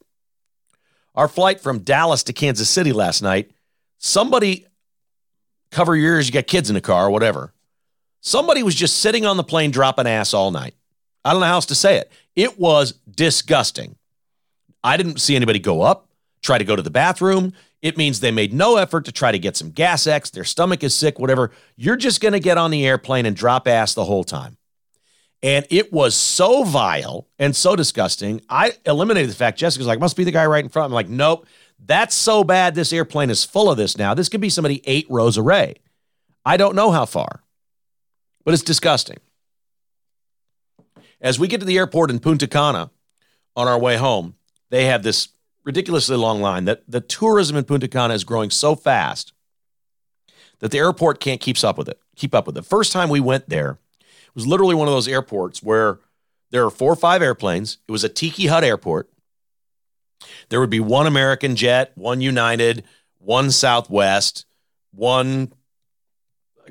[1.14, 3.50] Our flight from Dallas to Kansas City last night,
[3.98, 4.66] somebody,
[5.70, 7.54] cover your ears, you got kids in the car or whatever.
[8.20, 10.74] Somebody was just sitting on the plane dropping ass all night.
[11.24, 12.12] I don't know how else to say it.
[12.34, 13.96] It was disgusting.
[14.84, 16.08] I didn't see anybody go up,
[16.42, 17.52] try to go to the bathroom.
[17.82, 20.82] It means they made no effort to try to get some gas X, their stomach
[20.82, 21.50] is sick, whatever.
[21.76, 24.56] You're just going to get on the airplane and drop ass the whole time.
[25.42, 28.40] And it was so vile and so disgusting.
[28.48, 30.86] I eliminated the fact Jessica's like, must be the guy right in front.
[30.86, 31.46] I'm like, nope,
[31.84, 32.74] that's so bad.
[32.74, 34.14] This airplane is full of this now.
[34.14, 35.76] This could be somebody eight rows away.
[36.44, 37.42] I don't know how far,
[38.44, 39.18] but it's disgusting.
[41.20, 42.90] As we get to the airport in Punta Cana
[43.54, 44.36] on our way home,
[44.70, 45.28] they have this
[45.64, 49.32] ridiculously long line that the tourism in Punta Cana is growing so fast
[50.60, 52.00] that the airport can't keep up with it.
[52.16, 52.64] Keep up with it.
[52.64, 53.78] First time we went there,
[54.36, 55.98] was literally one of those airports where
[56.50, 57.78] there are four or five airplanes.
[57.88, 59.10] It was a tiki hut airport.
[60.48, 62.84] There would be one American jet, one United,
[63.18, 64.46] one Southwest,
[64.92, 65.52] one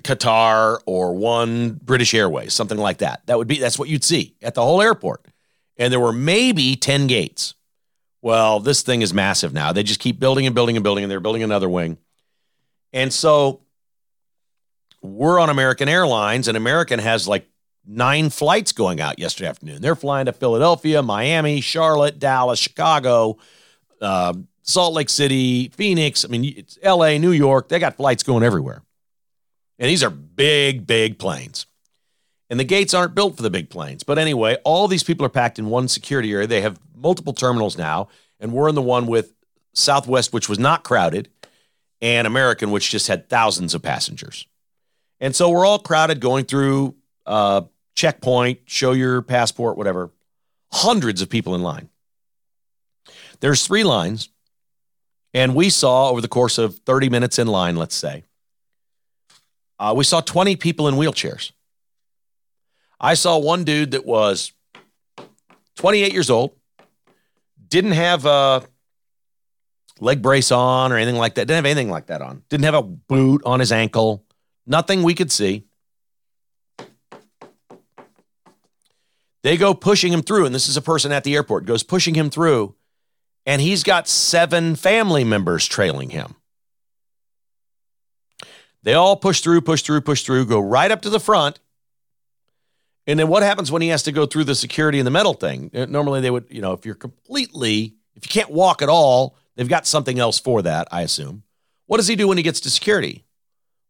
[0.02, 3.26] Qatar or one British Airways, something like that.
[3.26, 5.26] That would be that's what you'd see at the whole airport.
[5.78, 7.54] And there were maybe 10 gates.
[8.22, 9.72] Well, this thing is massive now.
[9.72, 11.98] They just keep building and building and building and they're building another wing.
[12.94, 13.62] And so
[15.02, 17.48] we're on American Airlines and American has like
[17.88, 19.82] nine flights going out yesterday afternoon.
[19.82, 23.38] They're flying to Philadelphia, Miami, Charlotte, Dallas, Chicago,
[24.02, 26.26] uh, Salt Lake City, Phoenix.
[26.26, 27.70] I mean, it's LA, New York.
[27.70, 28.82] They got flights going everywhere.
[29.78, 31.66] And these are big, big planes.
[32.50, 34.04] And the gates aren't built for the big planes.
[34.04, 36.48] But anyway, all these people are packed in one security area.
[36.48, 38.08] They have multiple terminals now.
[38.40, 39.34] And we're in the one with
[39.74, 41.30] Southwest, which was not crowded,
[42.02, 44.48] and American, which just had thousands of passengers.
[45.20, 46.96] And so we're all crowded going through
[47.26, 47.62] uh,
[47.96, 50.12] checkpoint, show your passport, whatever.
[50.72, 51.90] Hundreds of people in line.
[53.40, 54.30] There's three lines.
[55.34, 58.24] And we saw over the course of 30 minutes in line, let's say,
[59.78, 61.52] uh, we saw 20 people in wheelchairs.
[63.00, 64.54] I saw one dude that was
[65.76, 66.56] 28 years old,
[67.68, 68.64] didn't have a
[70.00, 71.48] leg brace on or anything like that.
[71.48, 72.44] Didn't have anything like that on.
[72.50, 74.26] Didn't have a boot on his ankle.
[74.66, 75.66] Nothing we could see.
[79.46, 82.16] They go pushing him through, and this is a person at the airport, goes pushing
[82.16, 82.74] him through,
[83.46, 86.34] and he's got seven family members trailing him.
[88.82, 91.60] They all push through, push through, push through, go right up to the front.
[93.06, 95.36] And then what happens when he has to go through the security and the metal
[95.36, 95.70] thing?
[95.76, 99.38] Uh, normally they would, you know, if you're completely, if you can't walk at all,
[99.58, 101.44] they've got something else for that, I assume.
[101.86, 103.25] What does he do when he gets to security?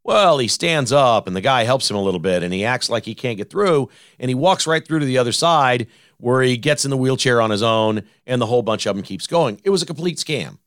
[0.05, 2.91] Well, he stands up and the guy helps him a little bit and he acts
[2.91, 3.89] like he can't get through
[4.19, 5.87] and he walks right through to the other side
[6.19, 9.03] where he gets in the wheelchair on his own and the whole bunch of them
[9.03, 9.59] keeps going.
[9.63, 10.59] It was a complete scam.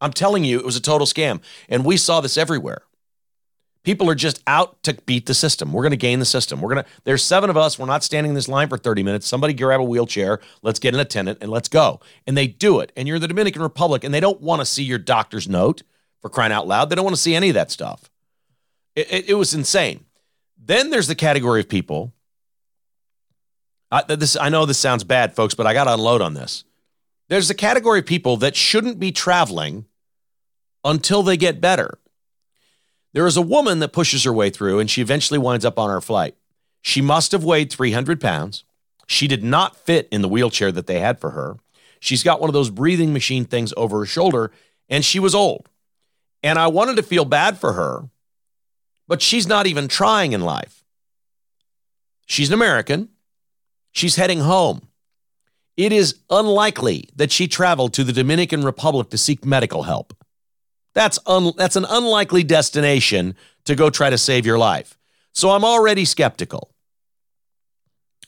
[0.00, 1.40] I'm telling you, it was a total scam.
[1.68, 2.82] And we saw this everywhere.
[3.84, 5.72] People are just out to beat the system.
[5.72, 6.60] We're going to gain the system.
[6.60, 7.78] We're going to, there's seven of us.
[7.78, 9.28] We're not standing in this line for 30 minutes.
[9.28, 10.40] Somebody grab a wheelchair.
[10.60, 12.00] Let's get an attendant and let's go.
[12.26, 12.90] And they do it.
[12.96, 15.84] And you're in the Dominican Republic and they don't want to see your doctor's note
[16.20, 16.90] for crying out loud.
[16.90, 18.08] They don't want to see any of that stuff.
[18.94, 20.04] It, it, it was insane.
[20.56, 22.12] Then there's the category of people.
[23.90, 26.64] I, this, I know this sounds bad, folks, but I got to unload on this.
[27.28, 29.86] There's a category of people that shouldn't be traveling
[30.84, 31.98] until they get better.
[33.12, 35.90] There is a woman that pushes her way through and she eventually winds up on
[35.90, 36.36] our flight.
[36.80, 38.64] She must have weighed 300 pounds.
[39.06, 41.56] She did not fit in the wheelchair that they had for her.
[42.00, 44.50] She's got one of those breathing machine things over her shoulder
[44.88, 45.68] and she was old.
[46.42, 48.08] And I wanted to feel bad for her,
[49.12, 50.86] but she's not even trying in life.
[52.24, 53.10] She's an American.
[53.90, 54.88] She's heading home.
[55.76, 60.16] It is unlikely that she traveled to the Dominican Republic to seek medical help.
[60.94, 64.96] That's un, that's an unlikely destination to go try to save your life.
[65.34, 66.70] So I'm already skeptical.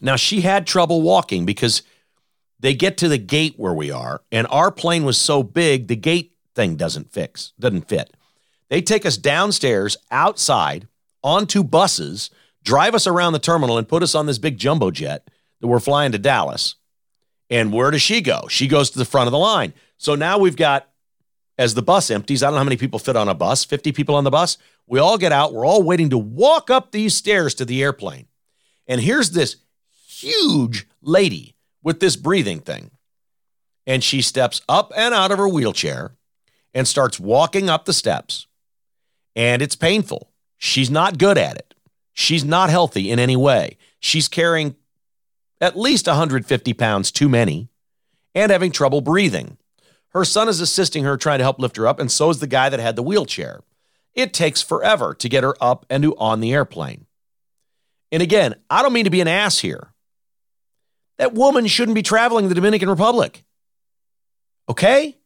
[0.03, 1.83] Now she had trouble walking because
[2.61, 5.97] they get to the gate where we are and our plane was so big the
[5.97, 8.15] gate thing doesn't fix, doesn't fit.
[8.71, 10.89] They take us downstairs outside
[11.23, 12.31] onto buses,
[12.63, 15.29] drive us around the terminal and put us on this big jumbo jet
[15.61, 16.77] that we're flying to Dallas.
[17.51, 18.47] And where does she go?
[18.49, 19.75] She goes to the front of the line.
[19.97, 20.89] So now we've got
[21.59, 22.43] as the bus empties.
[22.43, 24.59] I don't know how many people fit on a bus, 50 people on the bus.
[24.87, 25.53] We all get out.
[25.53, 28.27] We're all waiting to walk up these stairs to the airplane.
[28.87, 29.57] And here's this
[30.07, 32.91] huge lady with this breathing thing.
[33.87, 36.17] And she steps up and out of her wheelchair
[36.73, 38.47] and starts walking up the steps.
[39.37, 40.31] And it's painful.
[40.59, 41.75] She's not good at it.
[42.13, 43.77] She's not healthy in any way.
[43.99, 44.77] She's carrying
[45.61, 47.69] at least 150 pounds too many
[48.35, 49.57] and having trouble breathing.
[50.09, 52.47] Her son is assisting her, trying to help lift her up, and so is the
[52.47, 53.63] guy that had the wheelchair.
[54.15, 57.07] It takes forever to get her up and to on the airplane.
[58.13, 59.93] And again, I don't mean to be an ass here.
[61.19, 63.45] That woman shouldn't be traveling the Dominican Republic.
[64.69, 65.17] Okay?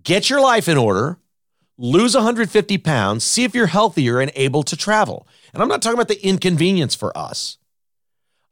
[0.00, 1.18] Get your life in order,
[1.80, 5.26] lose 150 pounds, see if you're healthier and able to travel.
[5.54, 7.56] And I'm not talking about the inconvenience for us.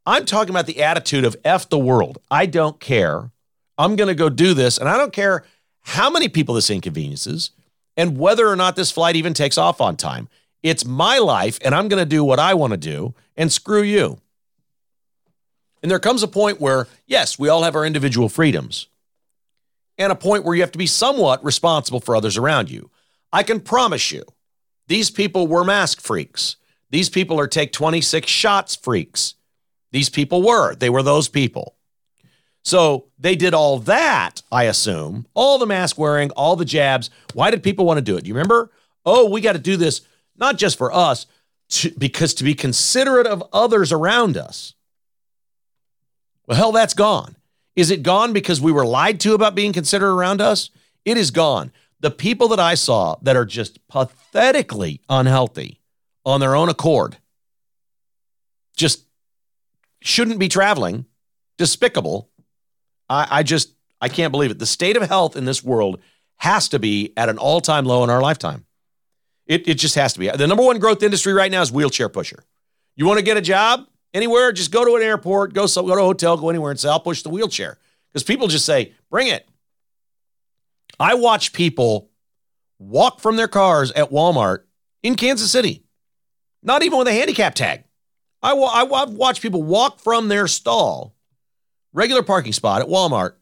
[0.06, 2.18] I'm talking about the attitude of F the world.
[2.30, 3.30] I don't care.
[3.76, 4.78] I'm going to go do this.
[4.78, 5.44] And I don't care
[5.82, 7.50] how many people this inconveniences
[7.96, 10.28] and whether or not this flight even takes off on time.
[10.62, 13.82] It's my life, and I'm going to do what I want to do, and screw
[13.82, 14.18] you.
[15.82, 18.88] And there comes a point where, yes, we all have our individual freedoms,
[19.98, 22.90] and a point where you have to be somewhat responsible for others around you.
[23.32, 24.24] I can promise you,
[24.86, 26.56] these people were mask freaks.
[26.90, 29.34] These people are take 26 shots freaks.
[29.92, 30.74] These people were.
[30.74, 31.74] They were those people.
[32.64, 37.10] So they did all that, I assume, all the mask wearing, all the jabs.
[37.34, 38.24] Why did people want to do it?
[38.24, 38.70] Do you remember?
[39.06, 40.02] Oh, we got to do this
[40.36, 41.26] not just for us,
[41.70, 44.74] to, because to be considerate of others around us.
[46.46, 47.36] Well, hell, that's gone.
[47.76, 50.70] Is it gone because we were lied to about being considerate around us?
[51.04, 51.72] It is gone.
[52.00, 55.80] The people that I saw that are just pathetically unhealthy
[56.24, 57.16] on their own accord
[58.76, 59.04] just
[60.00, 61.06] shouldn't be traveling,
[61.56, 62.30] despicable.
[63.08, 64.58] I, I just, I can't believe it.
[64.58, 66.00] The state of health in this world
[66.36, 68.64] has to be at an all time low in our lifetime.
[69.46, 70.28] It, it just has to be.
[70.28, 72.44] The number one growth industry right now is wheelchair pusher.
[72.94, 74.52] You want to get a job anywhere?
[74.52, 77.00] Just go to an airport, go, go to a hotel, go anywhere and say, I'll
[77.00, 77.78] push the wheelchair.
[78.08, 79.48] Because people just say, bring it.
[80.98, 82.10] I watch people
[82.78, 84.64] walk from their cars at Walmart
[85.02, 85.84] in Kansas City,
[86.62, 87.84] not even with a handicap tag.
[88.42, 91.14] I, I, I've watched people walk from their stall,
[91.92, 93.34] regular parking spot at Walmart,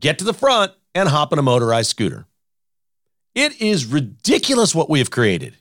[0.00, 2.26] get to the front, and hop on a motorized scooter.
[3.34, 5.56] It is ridiculous what we have created.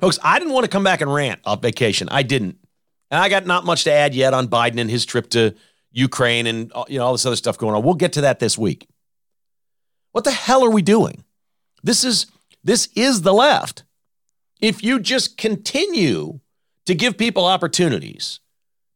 [0.00, 2.08] Folks, I didn't want to come back and rant off vacation.
[2.10, 2.58] I didn't.
[3.10, 5.54] And I got not much to add yet on Biden and his trip to
[5.92, 7.82] Ukraine and uh, you know all this other stuff going on.
[7.82, 8.88] We'll get to that this week.
[10.18, 11.22] What the hell are we doing?
[11.84, 12.26] This is
[12.64, 13.84] this is the left.
[14.60, 16.40] If you just continue
[16.86, 18.40] to give people opportunities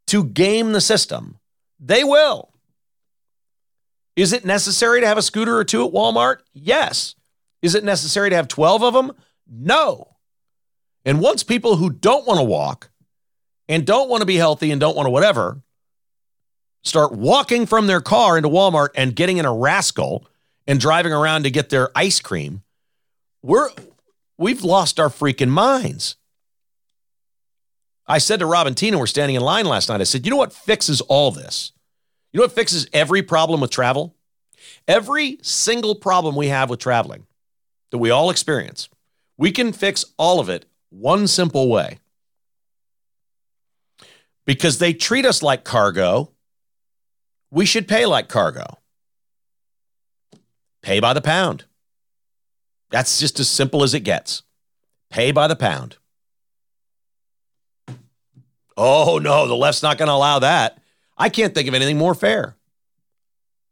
[0.09, 1.39] to game the system,
[1.79, 2.53] they will.
[4.17, 6.39] Is it necessary to have a scooter or two at Walmart?
[6.55, 7.15] Yes.
[7.63, 9.13] Is it necessary to have 12 of them?
[9.49, 10.17] No.
[11.05, 12.91] And once people who don't want to walk
[13.69, 15.63] and don't want to be healthy and don't want to whatever
[16.83, 20.27] start walking from their car into Walmart and getting in a rascal
[20.67, 22.63] and driving around to get their ice cream,
[23.43, 23.71] we're
[24.39, 26.17] we've lost our freaking minds.
[28.07, 30.01] I said to Rob and Tina, we're standing in line last night.
[30.01, 31.73] I said, you know what fixes all this?
[32.33, 34.15] You know what fixes every problem with travel?
[34.89, 37.27] Every single problem we have with traveling
[37.91, 38.89] that we all experience,
[39.37, 41.99] we can fix all of it one simple way.
[44.45, 46.33] Because they treat us like cargo,
[47.51, 48.79] we should pay like cargo.
[50.83, 51.65] Pay by the pound.
[52.91, 54.43] That's just as simple as it gets.
[55.11, 55.97] Pay by the pound.
[58.77, 60.79] Oh, no, the left's not going to allow that.
[61.17, 62.57] I can't think of anything more fair.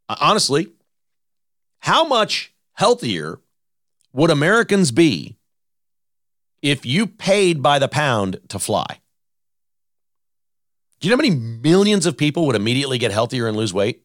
[0.07, 0.67] Honestly,
[1.79, 3.39] how much healthier
[4.13, 5.37] would Americans be
[6.61, 8.99] if you paid by the pound to fly?
[10.99, 14.03] Do you know how many millions of people would immediately get healthier and lose weight?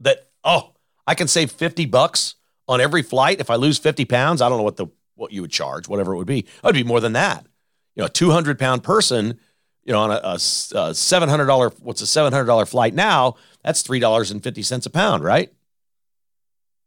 [0.00, 0.72] That, oh,
[1.08, 2.36] I can save 50 bucks
[2.68, 4.40] on every flight if I lose 50 pounds.
[4.40, 4.86] I don't know what the
[5.16, 6.46] what you would charge, whatever it would be.
[6.62, 7.44] I'd be more than that.
[7.96, 9.40] You know, a 200 pound person
[9.88, 10.34] you know, on a, a,
[10.78, 13.36] a seven hundred dollar what's a seven hundred dollar flight now?
[13.64, 15.50] That's three dollars and fifty cents a pound, right?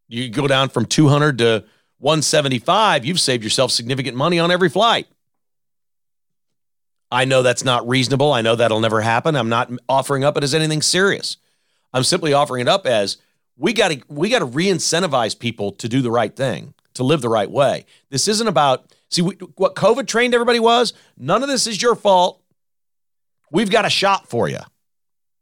[0.08, 1.66] You go down from two hundred to
[1.98, 3.04] one seventy five.
[3.04, 5.08] You've saved yourself significant money on every flight.
[7.12, 8.32] I know that's not reasonable.
[8.32, 9.36] I know that'll never happen.
[9.36, 11.38] I'm not offering up it as anything serious.
[11.92, 13.18] I'm simply offering it up as
[13.58, 17.22] we got to we got to re-incentivize people to do the right thing, to live
[17.22, 17.86] the right way.
[18.10, 20.94] This isn't about see we, what COVID trained everybody was.
[21.18, 22.42] None of this is your fault.
[23.52, 24.60] We've got a shot for you.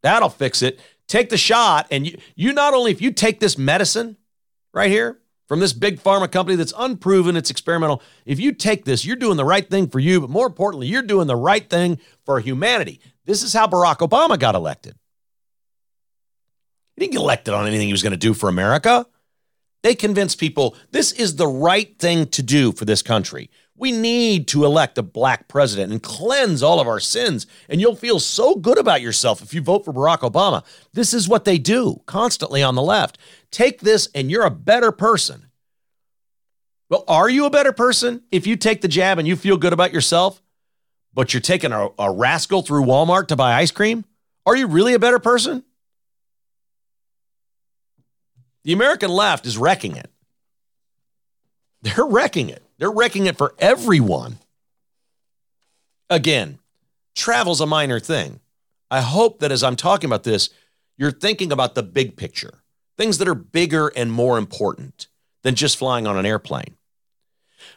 [0.01, 0.80] That'll fix it.
[1.07, 4.18] Take the shot, and you, you not only, if you take this medicine,
[4.74, 8.01] right here from this big pharma company that's unproven, it's experimental.
[8.26, 11.01] If you take this, you're doing the right thing for you, but more importantly, you're
[11.01, 13.01] doing the right thing for humanity.
[13.26, 14.95] This is how Barack Obama got elected.
[17.00, 19.06] He didn't get elected on anything he was going to do for America.
[19.84, 23.50] They convinced people this is the right thing to do for this country.
[23.78, 27.47] We need to elect a black president and cleanse all of our sins.
[27.70, 30.66] And you'll feel so good about yourself if you vote for Barack Obama.
[30.91, 33.18] This is what they do constantly on the left.
[33.50, 35.45] Take this and you're a better person.
[36.89, 39.72] Well, are you a better person if you take the jab and you feel good
[39.72, 40.41] about yourself,
[41.14, 44.04] but you're taking a, a rascal through Walmart to buy ice cream?
[44.45, 45.64] Are you really a better person?
[48.70, 50.11] The American left is wrecking it.
[51.82, 52.61] They're wrecking it.
[52.78, 54.38] They're wrecking it for everyone.
[56.07, 56.59] Again,
[57.15, 58.41] travel's a minor thing.
[58.91, 60.51] I hope that as I'm talking about this,
[60.97, 62.61] you're thinking about the big picture,
[62.95, 65.07] things that are bigger and more important
[65.41, 66.78] than just flying on an airplane.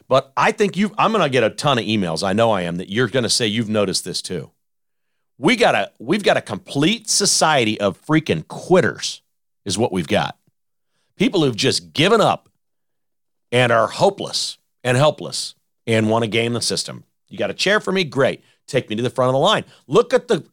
[0.07, 2.23] But I think you I'm going to get a ton of emails.
[2.23, 4.51] I know I am that you're going to say you've noticed this too.
[5.39, 9.23] We got a we've got a complete society of freaking quitters
[9.65, 10.37] is what we've got.
[11.17, 12.49] People who've just given up
[13.51, 15.55] and are hopeless and helpless
[15.85, 17.03] and want to game the system.
[17.27, 18.03] You got a chair for me?
[18.03, 18.43] Great.
[18.67, 19.65] Take me to the front of the line.
[19.87, 20.45] Look at the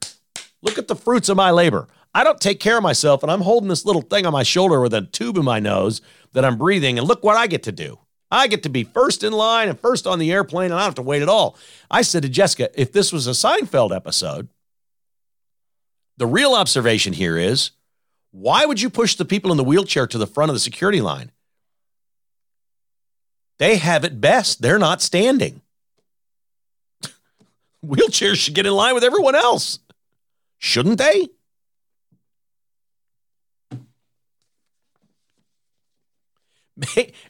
[0.63, 1.89] look at the fruits of my labor.
[2.15, 4.81] I don't take care of myself and I'm holding this little thing on my shoulder
[4.81, 6.01] with a tube in my nose
[6.33, 7.99] that I'm breathing and look what I get to do.
[8.31, 10.87] I get to be first in line and first on the airplane and I don't
[10.87, 11.57] have to wait at all.
[11.91, 14.49] I said to Jessica, if this was a Seinfeld episode,
[16.17, 17.71] the real observation here is
[18.33, 21.01] why would you push the people in the wheelchair to the front of the security
[21.01, 21.33] line?
[23.59, 24.63] They have it best.
[24.63, 25.61] They're not standing.
[27.85, 29.81] Wheelchairs should get in line with everyone else.
[30.59, 31.29] Shouldn't they?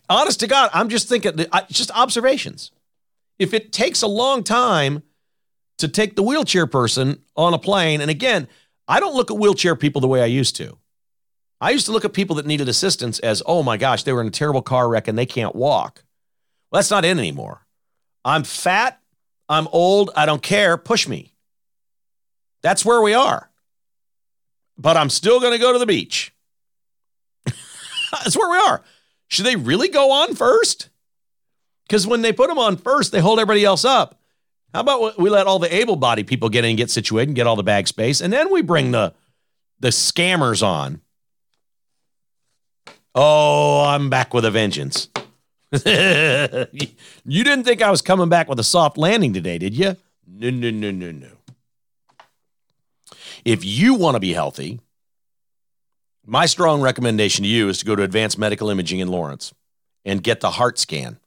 [0.08, 2.70] Honest to God, I'm just thinking, just observations.
[3.38, 5.02] If it takes a long time
[5.78, 8.46] to take the wheelchair person on a plane, and again,
[8.86, 10.76] I don't look at wheelchair people the way I used to.
[11.60, 14.22] I used to look at people that needed assistance as, oh my gosh, they were
[14.22, 16.04] in a terrible car wreck and they can't walk.
[16.70, 17.66] Well, that's not in anymore.
[18.24, 19.00] I'm fat.
[19.48, 20.10] I'm old.
[20.16, 20.76] I don't care.
[20.76, 21.34] Push me.
[22.62, 23.50] That's where we are.
[24.78, 26.32] But I'm still going to go to the beach.
[27.44, 28.82] that's where we are.
[29.28, 30.88] Should they really go on first?
[31.86, 34.18] Because when they put them on first, they hold everybody else up.
[34.72, 37.56] How about we let all the able-bodied people get in, get situated, and get all
[37.56, 39.12] the bag space, and then we bring the
[39.80, 41.00] the scammers on.
[43.14, 45.08] Oh, I'm back with a vengeance.
[45.72, 49.96] you didn't think I was coming back with a soft landing today, did you?
[50.26, 51.28] No, no, no, no, no.
[53.44, 54.80] If you want to be healthy,
[56.24, 59.52] my strong recommendation to you is to go to Advanced Medical Imaging in Lawrence
[60.04, 61.18] and get the heart scan.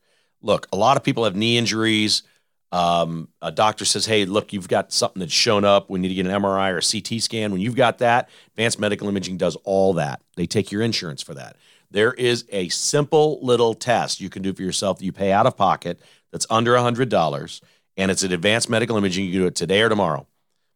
[0.41, 2.23] Look, a lot of people have knee injuries.
[2.71, 5.89] Um, a doctor says, hey, look, you've got something that's shown up.
[5.89, 7.51] We need to get an MRI or a CT scan.
[7.51, 10.21] When you've got that, Advanced Medical Imaging does all that.
[10.35, 11.55] They take your insurance for that.
[11.93, 15.45] There is a simple little test you can do for yourself that you pay out
[15.45, 17.61] of pocket that's under $100,
[17.97, 19.25] and it's an advanced medical imaging.
[19.25, 20.25] You can do it today or tomorrow.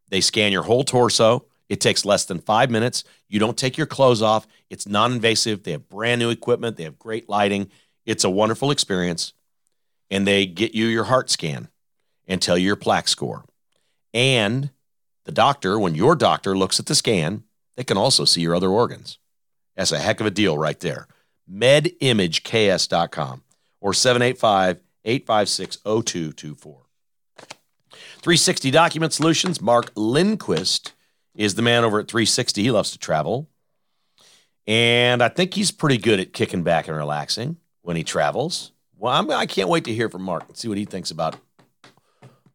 [0.10, 1.46] They scan your whole torso.
[1.70, 3.04] It takes less than five minutes.
[3.28, 4.46] You don't take your clothes off.
[4.70, 5.64] It's non invasive.
[5.64, 7.72] They have brand new equipment, they have great lighting.
[8.06, 9.34] It's a wonderful experience.
[10.12, 11.68] And they get you your heart scan
[12.28, 13.44] and tell you your plaque score.
[14.14, 14.70] And
[15.26, 17.44] the doctor, when your doctor looks at the scan,
[17.76, 19.18] they can also see your other organs.
[19.78, 21.08] That's a heck of a deal right there.
[21.50, 23.44] MedImageKS.com
[23.80, 26.82] or 785 856 0224.
[27.88, 30.92] 360 Document Solutions, Mark Lindquist
[31.36, 32.62] is the man over at 360.
[32.62, 33.48] He loves to travel.
[34.66, 38.74] And I think he's pretty good at kicking back and relaxing when he travels.
[38.98, 41.12] Well, I'm, I can not wait to hear from Mark and see what he thinks
[41.12, 41.38] about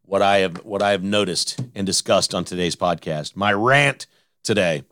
[0.05, 3.35] what I have what I have noticed and discussed on today's podcast.
[3.35, 4.05] My rant
[4.43, 4.83] today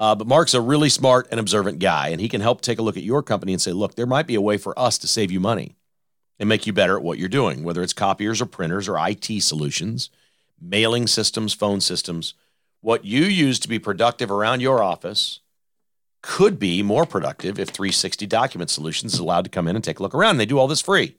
[0.00, 2.82] uh, but Mark's a really smart and observant guy, and he can help take a
[2.82, 5.08] look at your company and say, look, there might be a way for us to
[5.08, 5.76] save you money
[6.38, 9.42] and make you better at what you're doing, whether it's copiers or printers or IT
[9.42, 10.08] solutions,
[10.60, 12.34] mailing systems, phone systems.
[12.80, 15.40] What you use to be productive around your office
[16.22, 19.98] could be more productive if 360 Document Solutions is allowed to come in and take
[19.98, 20.32] a look around.
[20.32, 21.16] And they do all this free.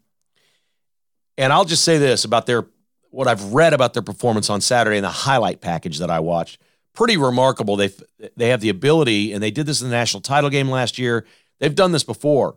[1.38, 2.66] And I'll just say this about their
[3.10, 6.60] what I've read about their performance on Saturday in the highlight package that I watched.
[6.92, 7.76] Pretty remarkable.
[7.76, 7.90] They
[8.36, 11.24] they have the ability, and they did this in the national title game last year.
[11.58, 12.56] They've done this before.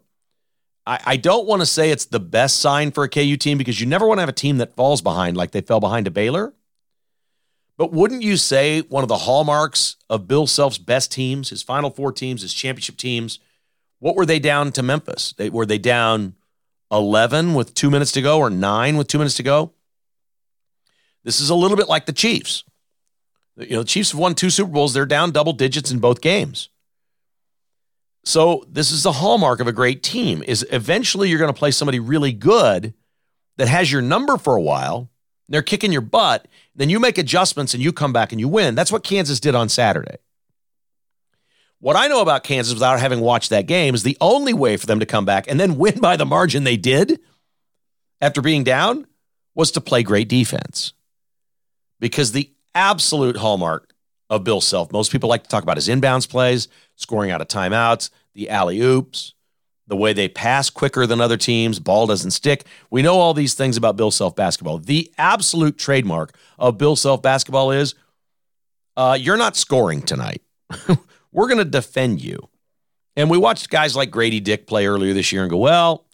[0.85, 3.79] I, I don't want to say it's the best sign for a KU team because
[3.79, 6.11] you never want to have a team that falls behind like they fell behind to
[6.11, 6.53] Baylor.
[7.77, 11.89] But wouldn't you say one of the hallmarks of Bill Self's best teams, his Final
[11.89, 13.39] Four teams, his championship teams,
[13.99, 15.33] what were they down to Memphis?
[15.37, 16.35] They, were they down
[16.91, 19.73] 11 with two minutes to go or nine with two minutes to go?
[21.23, 22.63] This is a little bit like the Chiefs.
[23.55, 24.93] You know, the Chiefs have won two Super Bowls.
[24.93, 26.69] They're down double digits in both games.
[28.24, 31.72] So this is the hallmark of a great team is eventually you're going to play
[31.72, 32.93] somebody really good
[33.57, 35.09] that has your number for a while
[35.49, 38.76] they're kicking your butt, then you make adjustments and you come back and you win.
[38.76, 40.17] That's what Kansas did on Saturday.
[41.80, 44.86] What I know about Kansas without having watched that game is the only way for
[44.86, 47.20] them to come back and then win by the margin they did
[48.22, 49.07] after being down
[49.55, 50.93] was to play great defense.
[51.99, 53.88] Because the absolute hallmark
[54.30, 57.47] of Bill Self, most people like to talk about his inbounds plays, scoring out of
[57.47, 59.34] timeouts, the alley oops,
[59.88, 62.65] the way they pass quicker than other teams, ball doesn't stick.
[62.91, 64.77] We know all these things about Bill Self basketball.
[64.77, 67.95] The absolute trademark of Bill Self basketball is
[68.95, 70.41] uh, you're not scoring tonight.
[71.32, 72.49] We're going to defend you.
[73.15, 76.05] And we watched guys like Grady Dick play earlier this year and go, well,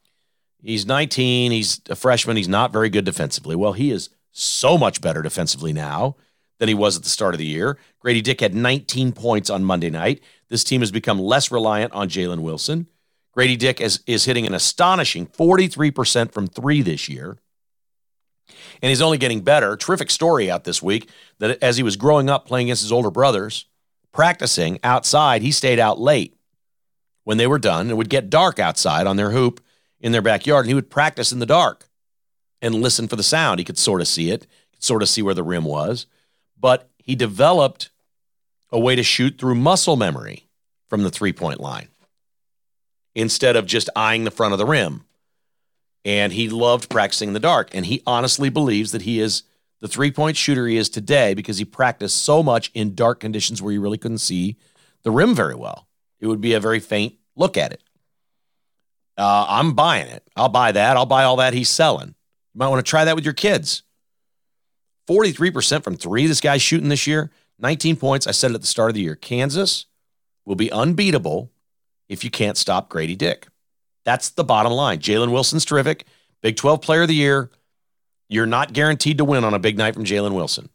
[0.64, 3.56] he's 19, he's a freshman, he's not very good defensively.
[3.56, 6.16] Well, he is so much better defensively now
[6.60, 7.78] than he was at the start of the year.
[8.00, 10.22] Grady Dick had 19 points on Monday night.
[10.50, 12.88] This team has become less reliant on Jalen Wilson.
[13.34, 17.38] Grady Dick is, is hitting an astonishing 43% from three this year.
[18.82, 19.76] And he's only getting better.
[19.76, 23.12] Terrific story out this week that as he was growing up playing against his older
[23.12, 23.66] brothers,
[24.14, 26.38] practicing outside, he stayed out late
[27.24, 27.90] when they were done.
[27.90, 29.62] It would get dark outside on their hoop
[30.00, 31.90] in their backyard, and he would practice in the dark
[32.62, 33.60] and listen for the sound.
[33.60, 34.48] He could sort of see it,
[34.80, 36.06] sort of see where the rim was.
[36.60, 37.90] But he developed
[38.72, 40.48] a way to shoot through muscle memory
[40.90, 41.88] from the three point line
[43.14, 45.06] instead of just eyeing the front of the rim.
[46.04, 47.74] And he loved practicing in the dark.
[47.74, 49.44] And he honestly believes that he is
[49.82, 53.62] the three point shooter he is today because he practiced so much in dark conditions
[53.62, 54.58] where you really couldn't see
[55.04, 55.88] the rim very well.
[56.20, 57.82] It would be a very faint look at it.
[59.18, 60.28] Uh, I'm buying it.
[60.36, 60.98] I'll buy that.
[60.98, 62.10] I'll buy all that he's selling.
[62.54, 63.84] You might want to try that with your kids.
[65.08, 67.32] 43% from three, this guy's shooting this year.
[67.60, 68.28] 19 points.
[68.28, 69.16] I said it at the start of the year.
[69.16, 69.86] Kansas
[70.46, 71.52] will be unbeatable
[72.10, 73.48] if you can't stop Grady Dick.
[74.04, 75.00] That's the bottom line.
[75.00, 76.06] Jalen Wilson's terrific.
[76.42, 77.50] Big 12 player of the year.
[78.30, 80.70] You're not guaranteed to win on a big night from Jalen Wilson.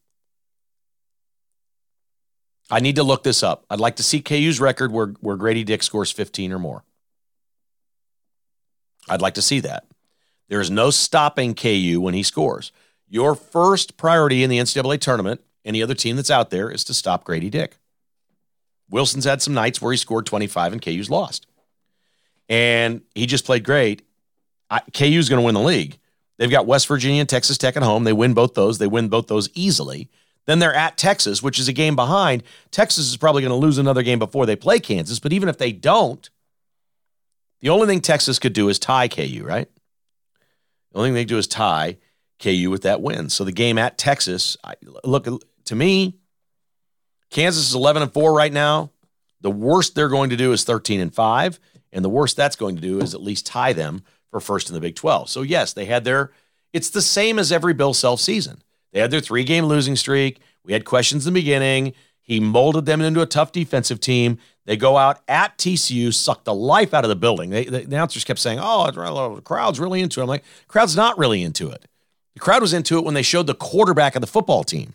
[2.71, 3.65] I need to look this up.
[3.69, 6.85] I'd like to see KU's record where, where Grady Dick scores 15 or more.
[9.09, 9.87] I'd like to see that.
[10.49, 12.71] There is no stopping KU when he scores.
[13.11, 16.95] Your first priority in the NCAA tournament, any other team that's out there, is to
[16.95, 17.77] stop Grady Dick.
[18.89, 21.49] Wilson's had some nights where he scored 25 and KU's lost.
[22.49, 24.03] And he just played great.
[24.71, 25.99] I, KU's going to win the league.
[26.39, 28.05] They've got West Virginia and Texas Tech at home.
[28.05, 28.79] They win both those.
[28.79, 30.09] They win both those easily.
[30.47, 32.45] Then they're at Texas, which is a game behind.
[32.71, 35.19] Texas is probably going to lose another game before they play Kansas.
[35.19, 36.31] But even if they don't,
[37.61, 39.69] the only thing Texas could do is tie KU, right?
[40.93, 41.99] The only thing they do is tie
[42.41, 43.29] KU with that win.
[43.29, 44.75] So the game at Texas, I,
[45.05, 45.27] look
[45.67, 46.19] to me,
[47.31, 48.91] Kansas is 11 and 4 right now.
[49.41, 51.61] The worst they're going to do is 13 and 5,
[51.93, 54.75] and the worst that's going to do is at least tie them for first in
[54.75, 55.29] the Big 12.
[55.29, 56.33] So yes, they had their
[56.73, 58.63] it's the same as every Bill Self season.
[58.93, 60.41] They had their three-game losing streak.
[60.65, 61.95] We had questions in the beginning.
[62.21, 64.39] He molded them into a tough defensive team.
[64.67, 67.51] They go out at TCU, suck the life out of the building.
[67.51, 71.19] They, the announcers kept saying, "Oh, the crowd's really into it." I'm like, "Crowd's not
[71.19, 71.87] really into it."
[72.35, 74.95] The crowd was into it when they showed the quarterback of the football team.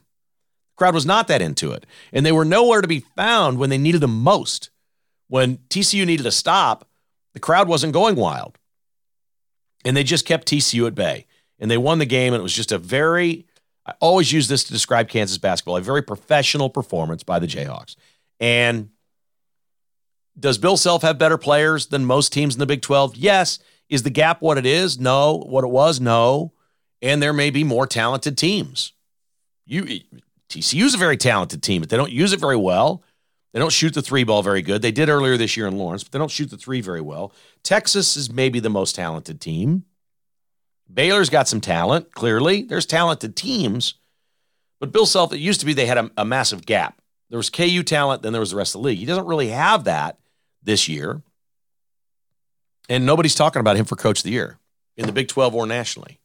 [0.75, 1.85] The crowd was not that into it.
[2.11, 4.69] And they were nowhere to be found when they needed them most.
[5.27, 6.87] When TCU needed to stop,
[7.33, 8.57] the crowd wasn't going wild.
[9.83, 11.25] And they just kept TCU at bay.
[11.59, 12.33] And they won the game.
[12.33, 13.45] And it was just a very,
[13.85, 17.95] I always use this to describe Kansas basketball, a very professional performance by the Jayhawks.
[18.39, 18.89] And
[20.37, 23.15] does Bill Self have better players than most teams in the Big 12?
[23.15, 23.59] Yes.
[23.87, 24.99] Is the gap what it is?
[24.99, 25.37] No.
[25.37, 25.99] What it was?
[25.99, 26.51] No.
[27.05, 28.91] And there may be more talented teams.
[29.67, 30.01] you
[30.49, 33.03] TCU's a very talented team, but they don't use it very well.
[33.53, 34.81] They don't shoot the three ball very good.
[34.81, 37.31] They did earlier this year in Lawrence, but they don't shoot the three very well.
[37.61, 39.85] Texas is maybe the most talented team.
[40.91, 42.63] Baylor's got some talent, clearly.
[42.63, 43.93] There's talented teams.
[44.79, 46.99] But Bill Self, it used to be they had a, a massive gap.
[47.29, 48.97] There was KU talent, then there was the rest of the league.
[48.97, 50.17] He doesn't really have that
[50.63, 51.21] this year.
[52.89, 54.57] And nobody's talking about him for coach of the year
[54.97, 56.19] in the Big 12 or nationally.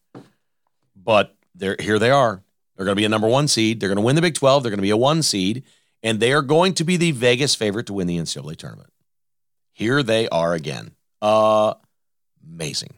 [1.03, 2.43] But they're, here they are.
[2.75, 3.79] They're going to be a number one seed.
[3.79, 4.63] They're going to win the Big 12.
[4.63, 5.63] They're going to be a one seed.
[6.03, 8.91] And they are going to be the Vegas favorite to win the NCAA tournament.
[9.71, 10.91] Here they are again.
[11.21, 11.75] Uh,
[12.43, 12.93] amazing.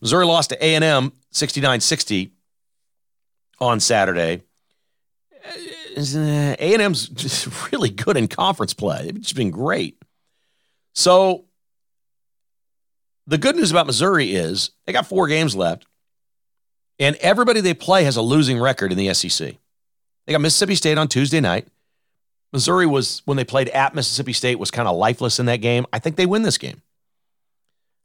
[0.00, 2.30] Missouri lost to A&M 69-60
[3.60, 4.42] on Saturday.
[5.96, 9.10] A&M's just really good in conference play.
[9.14, 10.00] It's been great.
[10.94, 11.44] So
[13.26, 15.86] the good news about Missouri is they got four games left,
[16.98, 19.56] and everybody they play has a losing record in the SEC.
[20.26, 21.68] They got Mississippi State on Tuesday night.
[22.52, 25.86] Missouri was, when they played at Mississippi State, was kind of lifeless in that game.
[25.92, 26.82] I think they win this game.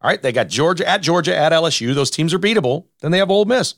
[0.01, 1.95] All right, they got Georgia at Georgia at LSU.
[1.95, 2.85] Those teams are beatable.
[2.99, 3.75] Then they have Ole Miss.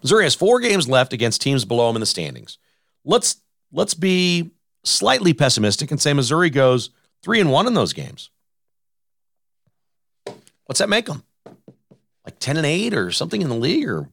[0.00, 2.58] Missouri has four games left against teams below them in the standings.
[3.04, 3.40] Let's
[3.72, 4.52] let's be
[4.84, 6.90] slightly pessimistic and say Missouri goes
[7.22, 8.30] three and one in those games.
[10.66, 11.24] What's that make them?
[12.24, 14.08] Like ten and eight or something in the league, or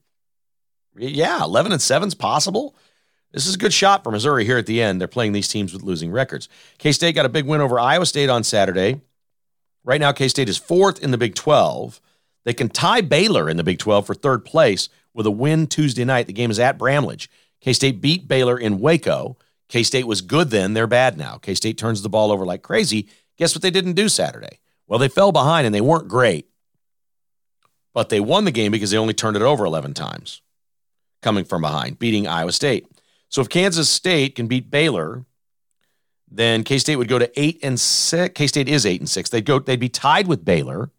[0.96, 2.76] yeah, eleven and seven's possible.
[3.32, 5.00] This is a good shot for Missouri here at the end.
[5.00, 6.50] They're playing these teams with losing records.
[6.80, 9.02] K State got a big win over Iowa State on Saturday.
[9.84, 12.02] Right now, K State is fourth in the Big 12.
[12.44, 16.04] They can tie Baylor in the Big 12 for third place with a win Tuesday
[16.04, 16.26] night.
[16.26, 17.30] The game is at Bramlage.
[17.62, 19.38] K State beat Baylor in Waco.
[19.68, 20.74] K State was good then.
[20.74, 21.38] They're bad now.
[21.38, 23.08] K State turns the ball over like crazy.
[23.38, 24.60] Guess what they didn't do Saturday?
[24.88, 26.49] Well, they fell behind and they weren't great.
[28.00, 30.42] But they won the game because they only turned it over 11 times
[31.22, 32.88] coming from behind, beating Iowa State.
[33.28, 35.26] So if Kansas State can beat Baylor,
[36.32, 38.32] then K State would go to eight and six.
[38.36, 39.30] K State is eight and six.
[39.30, 39.60] They'd go.
[39.60, 40.92] They'd be tied with Baylor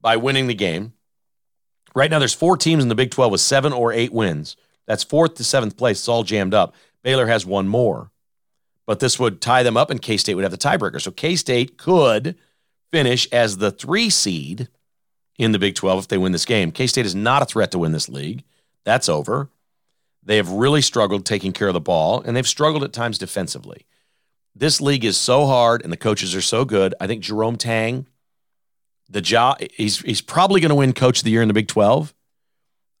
[0.00, 0.94] by winning the game.
[1.94, 4.56] Right now, there's four teams in the Big 12 with seven or eight wins.
[4.86, 5.98] That's fourth to seventh place.
[5.98, 6.74] It's all jammed up.
[7.02, 8.10] Baylor has one more,
[8.86, 10.98] but this would tie them up, and K State would have the tiebreaker.
[10.98, 12.36] So K State could
[12.90, 14.68] finish as the three seed
[15.40, 16.70] in the Big 12 if they win this game.
[16.70, 18.44] K State is not a threat to win this league.
[18.84, 19.50] That's over.
[20.22, 23.86] They have really struggled taking care of the ball, and they've struggled at times defensively.
[24.54, 26.94] This league is so hard, and the coaches are so good.
[27.00, 28.06] I think Jerome Tang,
[29.08, 31.68] the job, he's he's probably going to win Coach of the Year in the Big
[31.68, 32.14] 12.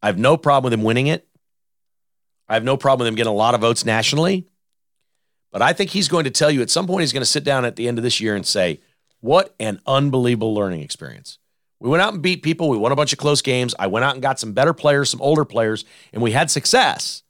[0.02, 1.26] I have no problem with him winning it.
[2.48, 4.46] I have no problem with him getting a lot of votes nationally.
[5.52, 7.44] But I think he's going to tell you at some point he's going to sit
[7.44, 8.80] down at the end of this year and say,
[9.20, 11.38] What an unbelievable learning experience.
[11.80, 12.68] We went out and beat people.
[12.68, 13.74] We won a bunch of close games.
[13.78, 17.22] I went out and got some better players, some older players, and we had success.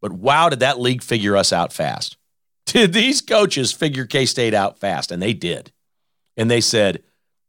[0.00, 2.16] But wow, did that league figure us out fast?
[2.66, 5.10] Did these coaches figure K State out fast?
[5.10, 5.72] And they did.
[6.36, 7.02] And they said,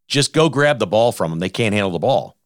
[0.07, 1.39] just go grab the ball from them.
[1.39, 2.37] They can't handle the ball.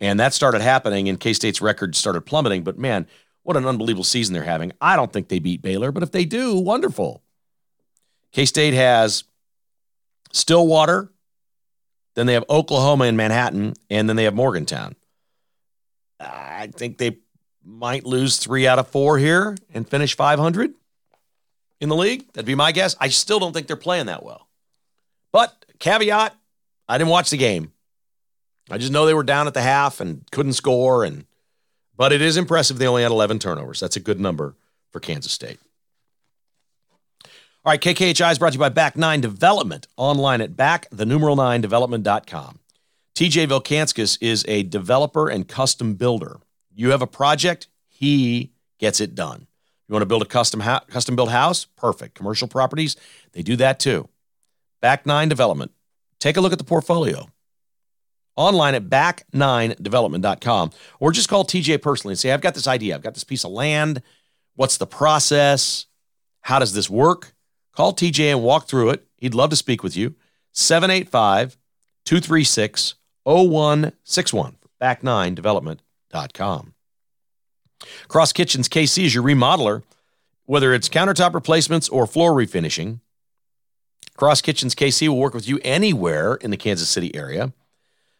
[0.00, 2.64] And that started happening, and K State's record started plummeting.
[2.64, 3.06] But man,
[3.42, 4.72] what an unbelievable season they're having.
[4.80, 7.22] I don't think they beat Baylor, but if they do, wonderful.
[8.32, 9.24] K State has
[10.32, 11.12] Stillwater,
[12.14, 14.96] then they have Oklahoma and Manhattan, and then they have Morgantown.
[16.18, 17.18] I think they
[17.64, 20.72] might lose three out of four here and finish 500
[21.80, 22.30] in the league.
[22.32, 22.96] That'd be my guess.
[23.00, 24.48] I still don't think they're playing that well.
[25.32, 26.34] But caveat,
[26.88, 27.72] I didn't watch the game.
[28.70, 31.24] I just know they were down at the half and couldn't score and
[31.96, 33.78] but it is impressive they only had 11 turnovers.
[33.78, 34.56] That's a good number
[34.90, 35.58] for Kansas State.
[37.62, 41.04] All right, KKHI is brought to you by Back Nine Development, online at back, the
[41.04, 42.58] numeral nine development.com.
[43.14, 46.40] TJ Vilkanskis is a developer and custom builder.
[46.74, 49.46] You have a project, he gets it done.
[49.86, 51.66] You want to build a custom ho- custom built house?
[51.76, 52.14] Perfect.
[52.14, 52.96] Commercial properties,
[53.32, 54.08] they do that too.
[54.80, 55.70] Back Nine Development.
[56.18, 57.28] Take a look at the portfolio.
[58.36, 62.94] Online at back9development.com or just call TJ personally and say, I've got this idea.
[62.94, 64.00] I've got this piece of land.
[64.54, 65.84] What's the process?
[66.40, 67.34] How does this work?
[67.72, 69.06] Call TJ and walk through it.
[69.16, 70.14] He'd love to speak with you.
[70.52, 71.56] 785
[72.04, 72.94] 236
[73.24, 74.56] 0161.
[74.80, 76.74] Back9development.com.
[78.08, 79.82] Cross Kitchens KC is your remodeler,
[80.44, 83.00] whether it's countertop replacements or floor refinishing.
[84.16, 87.52] Cross Kitchens KC will work with you anywhere in the Kansas City area.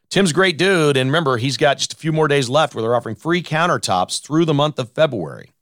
[0.09, 2.96] Tim's great dude, and remember, he's got just a few more days left where they're
[2.96, 5.53] offering free countertops through the month of February.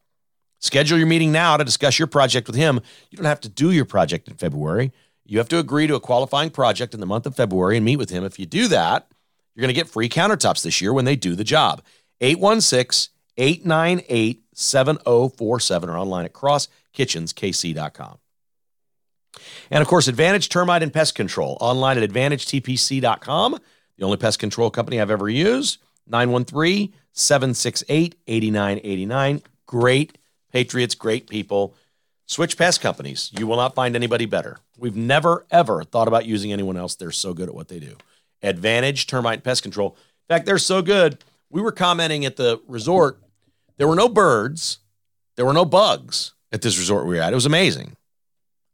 [0.61, 2.81] Schedule your meeting now to discuss your project with him.
[3.11, 4.93] You don't have to do your project in February.
[5.25, 7.97] You have to agree to a qualifying project in the month of February and meet
[7.97, 8.25] with him.
[8.25, 9.09] If you do that,
[9.55, 11.83] you're going to get free countertops this year when they do the job.
[12.21, 18.19] 816 898 7047 or online at crosskitchenskc.com.
[19.71, 23.59] And of course, Advantage Termite and Pest Control online at AdvantageTPC.com,
[23.97, 25.79] the only pest control company I've ever used.
[26.07, 29.43] 913 768 8989.
[29.67, 30.18] Great
[30.53, 31.75] Patriots, great people.
[32.27, 33.31] Switch pest companies.
[33.39, 34.59] You will not find anybody better.
[34.77, 36.95] We've never, ever thought about using anyone else.
[36.95, 37.97] They're so good at what they do.
[38.43, 39.97] Advantage Termite Pest Control.
[40.29, 41.25] In fact, they're so good.
[41.51, 43.19] We were commenting at the resort.
[43.79, 44.79] There were no birds,
[45.37, 47.33] there were no bugs at this resort we were at.
[47.33, 47.97] It was amazing.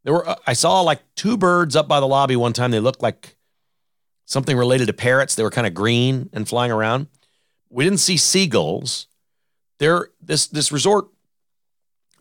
[0.03, 2.71] There were uh, I saw like two birds up by the lobby one time.
[2.71, 3.37] They looked like
[4.27, 5.35] something related to parrots.
[5.35, 7.09] They were kind of green and flying around.
[7.71, 9.07] We didn't see seagulls.
[9.79, 11.09] There this this resort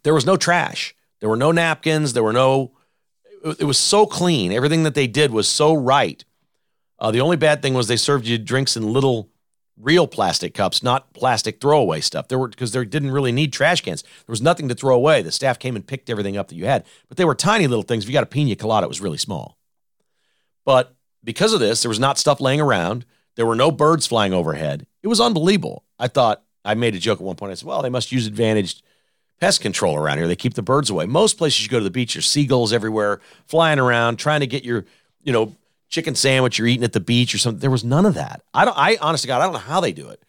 [0.03, 0.95] there was no trash.
[1.19, 2.71] There were no napkins, there were no
[3.43, 4.51] it was so clean.
[4.51, 6.23] Everything that they did was so right.
[6.97, 9.29] Uh, the only bad thing was they served you drinks in little
[9.77, 12.27] real plastic cups, not plastic throwaway stuff.
[12.27, 14.01] There were because they didn't really need trash cans.
[14.01, 15.21] There was nothing to throw away.
[15.21, 17.83] The staff came and picked everything up that you had, but they were tiny little
[17.83, 18.03] things.
[18.03, 19.57] If you got a pina colada, it was really small.
[20.65, 23.05] But because of this, there was not stuff laying around.
[23.35, 24.85] There were no birds flying overhead.
[25.01, 25.83] It was unbelievable.
[25.99, 27.51] I thought I made a joke at one point.
[27.51, 28.83] I said, "Well, they must use advantaged
[29.43, 30.27] pest control around here.
[30.29, 31.05] They keep the birds away.
[31.05, 34.63] Most places you go to the beach, there's seagulls everywhere flying around, trying to get
[34.63, 34.85] your,
[35.21, 35.53] you know,
[35.89, 37.59] chicken sandwich you're eating at the beach or something.
[37.59, 38.41] There was none of that.
[38.53, 38.77] I don't.
[38.77, 40.23] I honestly, God, I don't know how they do it.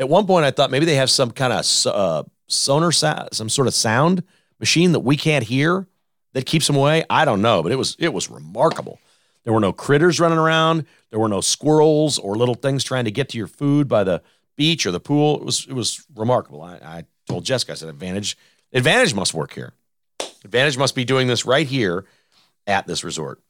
[0.00, 3.48] At one point, I thought maybe they have some kind of uh, sonar, sa- some
[3.48, 4.24] sort of sound
[4.58, 5.86] machine that we can't hear
[6.32, 7.04] that keeps them away.
[7.08, 8.98] I don't know, but it was it was remarkable.
[9.44, 10.86] There were no critters running around.
[11.10, 14.22] There were no squirrels or little things trying to get to your food by the
[14.56, 15.36] beach or the pool.
[15.36, 16.62] It was it was remarkable.
[16.62, 18.36] I, I told Jessica, I said, Advantage
[18.72, 19.72] Advantage must work here.
[20.44, 22.04] Advantage must be doing this right here
[22.66, 23.40] at this resort.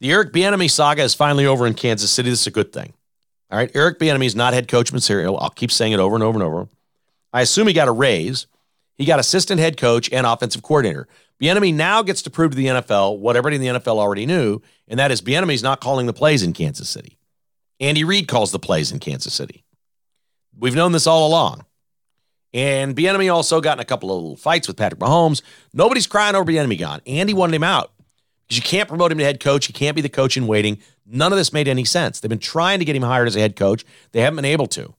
[0.00, 2.30] The Eric Bieniemy saga is finally over in Kansas City.
[2.30, 2.94] This is a good thing.
[3.50, 5.38] All right, Eric Bieniemy is not head coach material.
[5.38, 6.68] I'll keep saying it over and over and over.
[7.32, 8.46] I assume he got a raise.
[8.96, 11.08] He got assistant head coach and offensive coordinator.
[11.40, 14.60] Bieniemy now gets to prove to the NFL what everybody in the NFL already knew,
[14.88, 17.18] and that is Bieniemy's not calling the plays in Kansas City.
[17.80, 19.64] Andy Reid calls the plays in Kansas City.
[20.56, 21.64] We've known this all along.
[22.52, 25.42] And Bieniemy also got in a couple of little fights with Patrick Mahomes.
[25.72, 27.00] Nobody's crying over Bieniemy gone.
[27.06, 27.92] Andy wanted him out
[28.48, 29.66] because you can't promote him to head coach.
[29.66, 30.78] He can't be the coach in waiting.
[31.06, 32.18] None of this made any sense.
[32.18, 33.84] They've been trying to get him hired as a head coach.
[34.12, 34.94] They haven't been able to.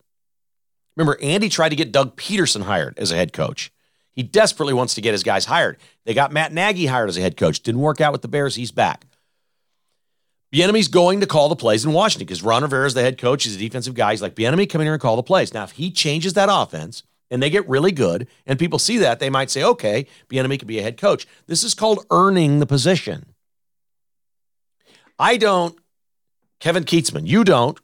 [0.96, 3.72] Remember, Andy tried to get Doug Pederson hired as a head coach.
[4.14, 5.78] He desperately wants to get his guys hired.
[6.06, 7.62] They got Matt Nagy hired as a head coach.
[7.62, 8.56] Didn't work out with the Bears.
[8.56, 9.06] He's back.
[10.54, 13.46] Bieniemy's going to call the plays in Washington because Ron Rivera is the head coach.
[13.46, 14.12] He's a defensive guy.
[14.12, 15.54] He's like, Bieniemy, come in here and call the plays.
[15.54, 19.20] Now, if he changes that offense– and they get really good, and people see that,
[19.20, 21.26] they might say, okay, Bieniemy could be a head coach.
[21.48, 23.26] This is called earning the position.
[25.18, 25.78] I don't,
[26.60, 27.80] Kevin Kietzman, you don't,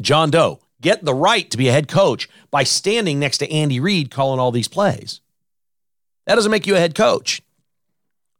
[0.00, 3.80] John Doe, get the right to be a head coach by standing next to Andy
[3.80, 5.20] Reid calling all these plays.
[6.26, 7.42] That doesn't make you a head coach.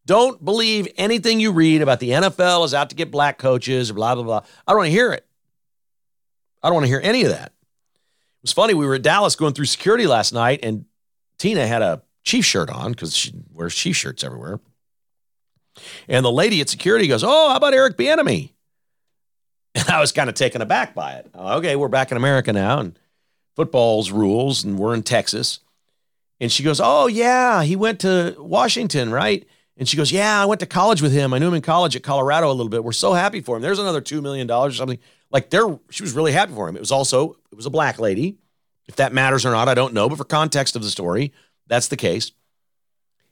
[0.06, 3.94] Don't believe anything you read about the NFL is out to get black coaches or
[3.94, 4.42] blah, blah, blah.
[4.66, 5.26] I don't want to hear it.
[6.62, 7.52] I don't want to hear any of that.
[8.40, 8.72] It was funny.
[8.72, 10.86] We were at Dallas going through security last night, and
[11.38, 14.60] Tina had a Chief shirt on because she wears Chief shirts everywhere.
[16.08, 18.52] And the lady at security goes, "Oh, how about Eric Bieniemy?"
[19.74, 21.30] And I was kind of taken aback by it.
[21.34, 22.98] Okay, we're back in America now, and
[23.56, 25.60] football's rules, and we're in Texas.
[26.40, 30.46] And she goes, "Oh yeah, he went to Washington, right?" And she goes, "Yeah, I
[30.46, 31.32] went to college with him.
[31.32, 32.84] I knew him in college at Colorado a little bit.
[32.84, 33.62] We're so happy for him.
[33.62, 34.98] There's another two million dollars or something."
[35.30, 36.76] Like there, she was really happy for him.
[36.76, 38.38] It was also it was a black lady.
[38.86, 40.08] If that matters or not, I don't know.
[40.08, 41.32] But for context of the story,
[41.68, 42.32] that's the case.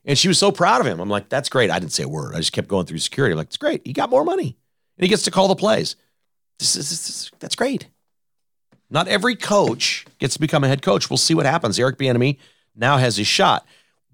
[0.05, 1.01] And she was so proud of him.
[1.01, 1.70] I'm like, that's great.
[1.70, 2.34] I didn't say a word.
[2.34, 3.32] I just kept going through security.
[3.32, 3.82] I'm like, it's great.
[3.84, 4.57] He got more money,
[4.96, 5.96] and he gets to call the plays.
[6.59, 7.88] This is, this is that's great.
[8.90, 11.11] Not every coach gets to become a head coach.
[11.11, 11.78] We'll see what happens.
[11.78, 12.38] Eric Bieniemy
[12.74, 13.66] now has his shot.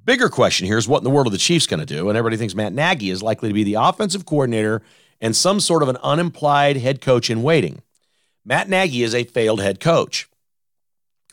[0.05, 2.09] Bigger question here is what in the world are the Chiefs going to do?
[2.09, 4.83] And everybody thinks Matt Nagy is likely to be the offensive coordinator
[5.21, 7.83] and some sort of an unimplied head coach in waiting.
[8.45, 10.29] Matt Nagy is a failed head coach.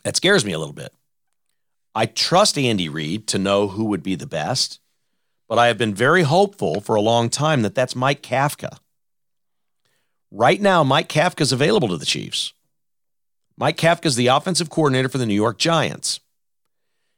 [0.04, 0.92] That scares me a little bit.
[1.94, 4.80] I trust Andy Reid to know who would be the best,
[5.48, 8.78] but I have been very hopeful for a long time that that's Mike Kafka.
[10.30, 12.54] Right now, Mike Kafka is available to the Chiefs.
[13.58, 16.20] Mike Kafka is the offensive coordinator for the New York Giants.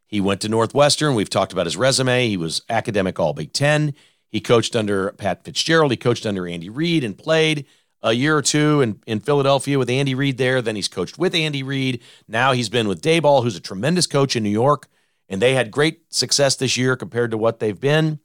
[0.06, 1.14] He went to Northwestern.
[1.14, 2.28] We've talked about his resume.
[2.28, 3.94] He was academic All Big Ten.
[4.35, 5.93] He coached under Pat Fitzgerald.
[5.93, 7.66] He coached under Andy Reid and played
[8.03, 10.61] a year or two in, in Philadelphia with Andy Reid there.
[10.61, 12.03] Then he's coached with Andy Reid.
[12.26, 14.89] Now he's been with Daboll, who's a tremendous coach in New York.
[15.28, 18.18] And they had great success this year compared to what they've been.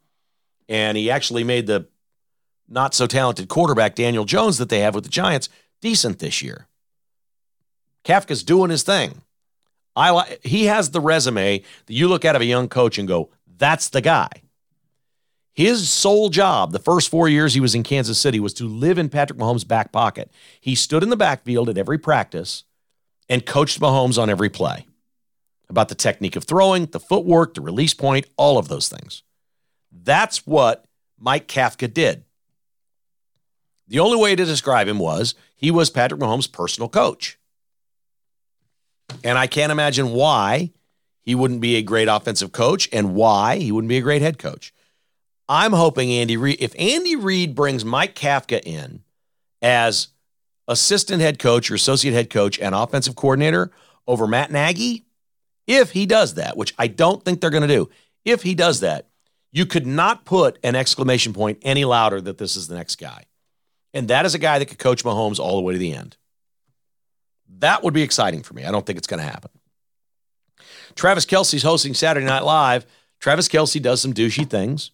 [0.68, 1.88] And he actually made the
[2.68, 5.48] not so talented quarterback, Daniel Jones, that they have with the Giants,
[5.80, 6.68] decent this year.
[8.04, 9.22] Kafka's doing his thing.
[9.96, 13.30] I he has the resume that you look at of a young coach and go,
[13.46, 14.30] that's the guy.
[15.60, 18.98] His sole job, the first four years he was in Kansas City, was to live
[18.98, 20.32] in Patrick Mahomes' back pocket.
[20.62, 22.64] He stood in the backfield at every practice
[23.28, 24.86] and coached Mahomes on every play
[25.68, 29.24] about the technique of throwing, the footwork, the release point, all of those things.
[29.92, 30.86] That's what
[31.20, 32.24] Mike Kafka did.
[33.90, 37.38] The only way to describe him was he was Patrick Mahomes' personal coach.
[39.26, 40.72] And I can't imagine why
[41.20, 44.40] he wouldn't be a great offensive coach and why he wouldn't be a great head
[44.40, 44.74] coach.
[45.50, 49.02] I'm hoping Andy Reid, if Andy Reid brings Mike Kafka in
[49.64, 50.10] as
[50.68, 53.72] assistant head coach or associate head coach and offensive coordinator
[54.08, 55.06] over Matt Nagy,
[55.66, 57.90] if he does that, which I don't think they're going to do,
[58.24, 59.08] if he does that,
[59.52, 63.24] you could not put an exclamation point any louder that this is the next guy.
[63.92, 66.16] And that is a guy that could coach Mahomes all the way to the end.
[67.58, 68.66] That would be exciting for me.
[68.66, 69.50] I don't think it's going to happen.
[70.94, 72.86] Travis Kelce's hosting Saturday Night Live.
[73.20, 74.92] Travis Kelce does some douchey things.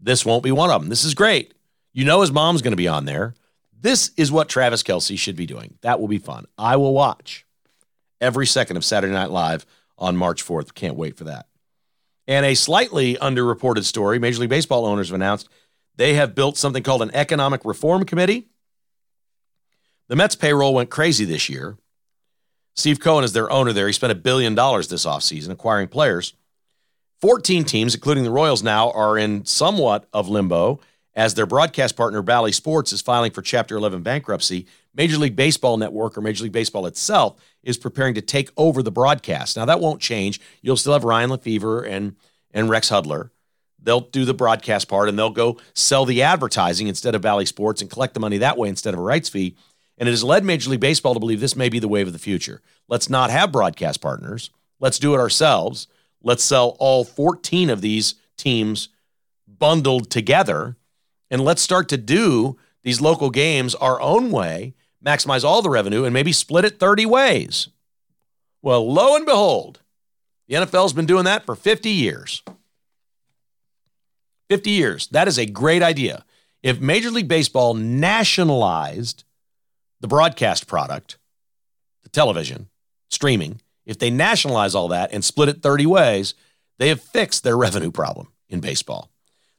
[0.00, 0.88] This won't be one of them.
[0.90, 1.54] This is great.
[1.92, 3.34] You know his mom's going to be on there.
[3.78, 5.78] This is what Travis Kelce should be doing.
[5.82, 6.46] That will be fun.
[6.58, 7.46] I will watch
[8.20, 9.66] every second of Saturday Night Live
[9.98, 10.74] on March 4th.
[10.74, 11.46] Can't wait for that.
[12.26, 15.48] And a slightly underreported story Major League Baseball owners have announced
[15.96, 18.48] they have built something called an Economic Reform Committee.
[20.08, 21.76] The Mets payroll went crazy this year.
[22.74, 23.86] Steve Cohen is their owner there.
[23.86, 26.34] He spent a billion dollars this offseason acquiring players.
[27.20, 30.80] 14 teams, including the Royals now, are in somewhat of limbo
[31.14, 34.66] as their broadcast partner, Bally Sports, is filing for Chapter 11 bankruptcy.
[34.94, 38.92] Major League Baseball Network, or Major League Baseball itself, is preparing to take over the
[38.92, 39.56] broadcast.
[39.56, 40.40] Now, that won't change.
[40.60, 42.16] You'll still have Ryan Lefebvre and,
[42.52, 43.30] and Rex Hudler.
[43.82, 47.80] They'll do the broadcast part and they'll go sell the advertising instead of Bally Sports
[47.80, 49.56] and collect the money that way instead of a rights fee.
[49.96, 52.12] And it has led Major League Baseball to believe this may be the wave of
[52.12, 52.60] the future.
[52.88, 54.50] Let's not have broadcast partners.
[54.80, 55.86] Let's do it ourselves.
[56.26, 58.88] Let's sell all 14 of these teams
[59.46, 60.76] bundled together.
[61.30, 64.74] And let's start to do these local games our own way,
[65.04, 67.68] maximize all the revenue, and maybe split it 30 ways.
[68.60, 69.82] Well, lo and behold,
[70.48, 72.42] the NFL's been doing that for 50 years.
[74.48, 75.06] 50 years.
[75.06, 76.24] That is a great idea.
[76.60, 79.22] If Major League Baseball nationalized
[80.00, 81.18] the broadcast product,
[82.02, 82.68] the television,
[83.10, 86.34] streaming, if they nationalize all that and split it 30 ways,
[86.78, 89.10] they have fixed their revenue problem in baseball.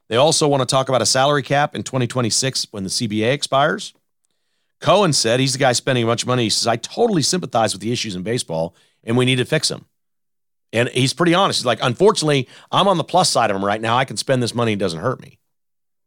[0.08, 3.92] They also want to talk about a salary cap in 2026 when the CBA expires.
[4.80, 6.44] Cohen said he's the guy spending a bunch of money.
[6.44, 9.68] He says, I totally sympathize with the issues in baseball and we need to fix
[9.68, 9.86] them.
[10.72, 11.60] And he's pretty honest.
[11.60, 13.96] He's like, unfortunately, I'm on the plus side of him right now.
[13.96, 15.38] I can spend this money, it doesn't hurt me.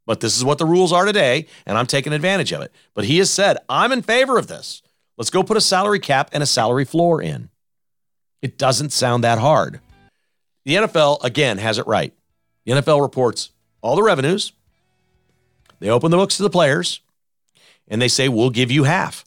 [0.06, 2.72] But this is what the rules are today, and I'm taking advantage of it.
[2.94, 4.82] But he has said, I'm in favor of this.
[5.16, 7.50] Let's go put a salary cap and a salary floor in.
[8.42, 9.80] It doesn't sound that hard.
[10.64, 12.12] The NFL, again, has it right.
[12.64, 14.52] The NFL reports all the revenues,
[15.80, 17.00] they open the books to the players,
[17.88, 19.24] and they say, we'll give you half.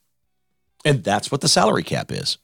[0.86, 2.38] And that's what the salary cap is.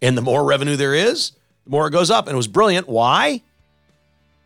[0.00, 1.32] And the more revenue there is,
[1.64, 2.26] the more it goes up.
[2.26, 2.88] And it was brilliant.
[2.88, 3.42] Why?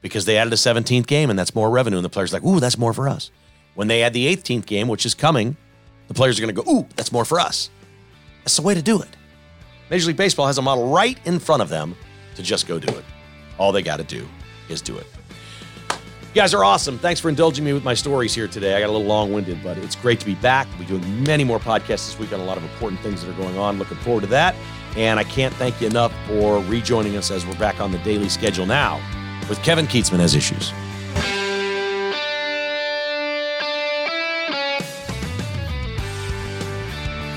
[0.02, 1.98] Because they added a 17th game and that's more revenue.
[1.98, 3.30] And the players are like, ooh, that's more for us.
[3.74, 5.56] When they add the 18th game, which is coming,
[6.08, 7.70] the players are going to go, ooh, that's more for us.
[8.42, 9.08] That's the way to do it.
[9.90, 11.96] Major League Baseball has a model right in front of them
[12.34, 13.04] to just go do it.
[13.58, 14.26] All they got to do
[14.68, 15.06] is do it.
[15.90, 16.98] You guys are awesome.
[16.98, 18.74] Thanks for indulging me with my stories here today.
[18.74, 20.66] I got a little long winded, but it's great to be back.
[20.70, 23.30] We'll be doing many more podcasts this week on a lot of important things that
[23.30, 23.78] are going on.
[23.78, 24.56] Looking forward to that.
[24.96, 28.28] And I can't thank you enough for rejoining us as we're back on the daily
[28.28, 29.00] schedule now
[29.48, 30.72] with Kevin Kietzman Has Issues.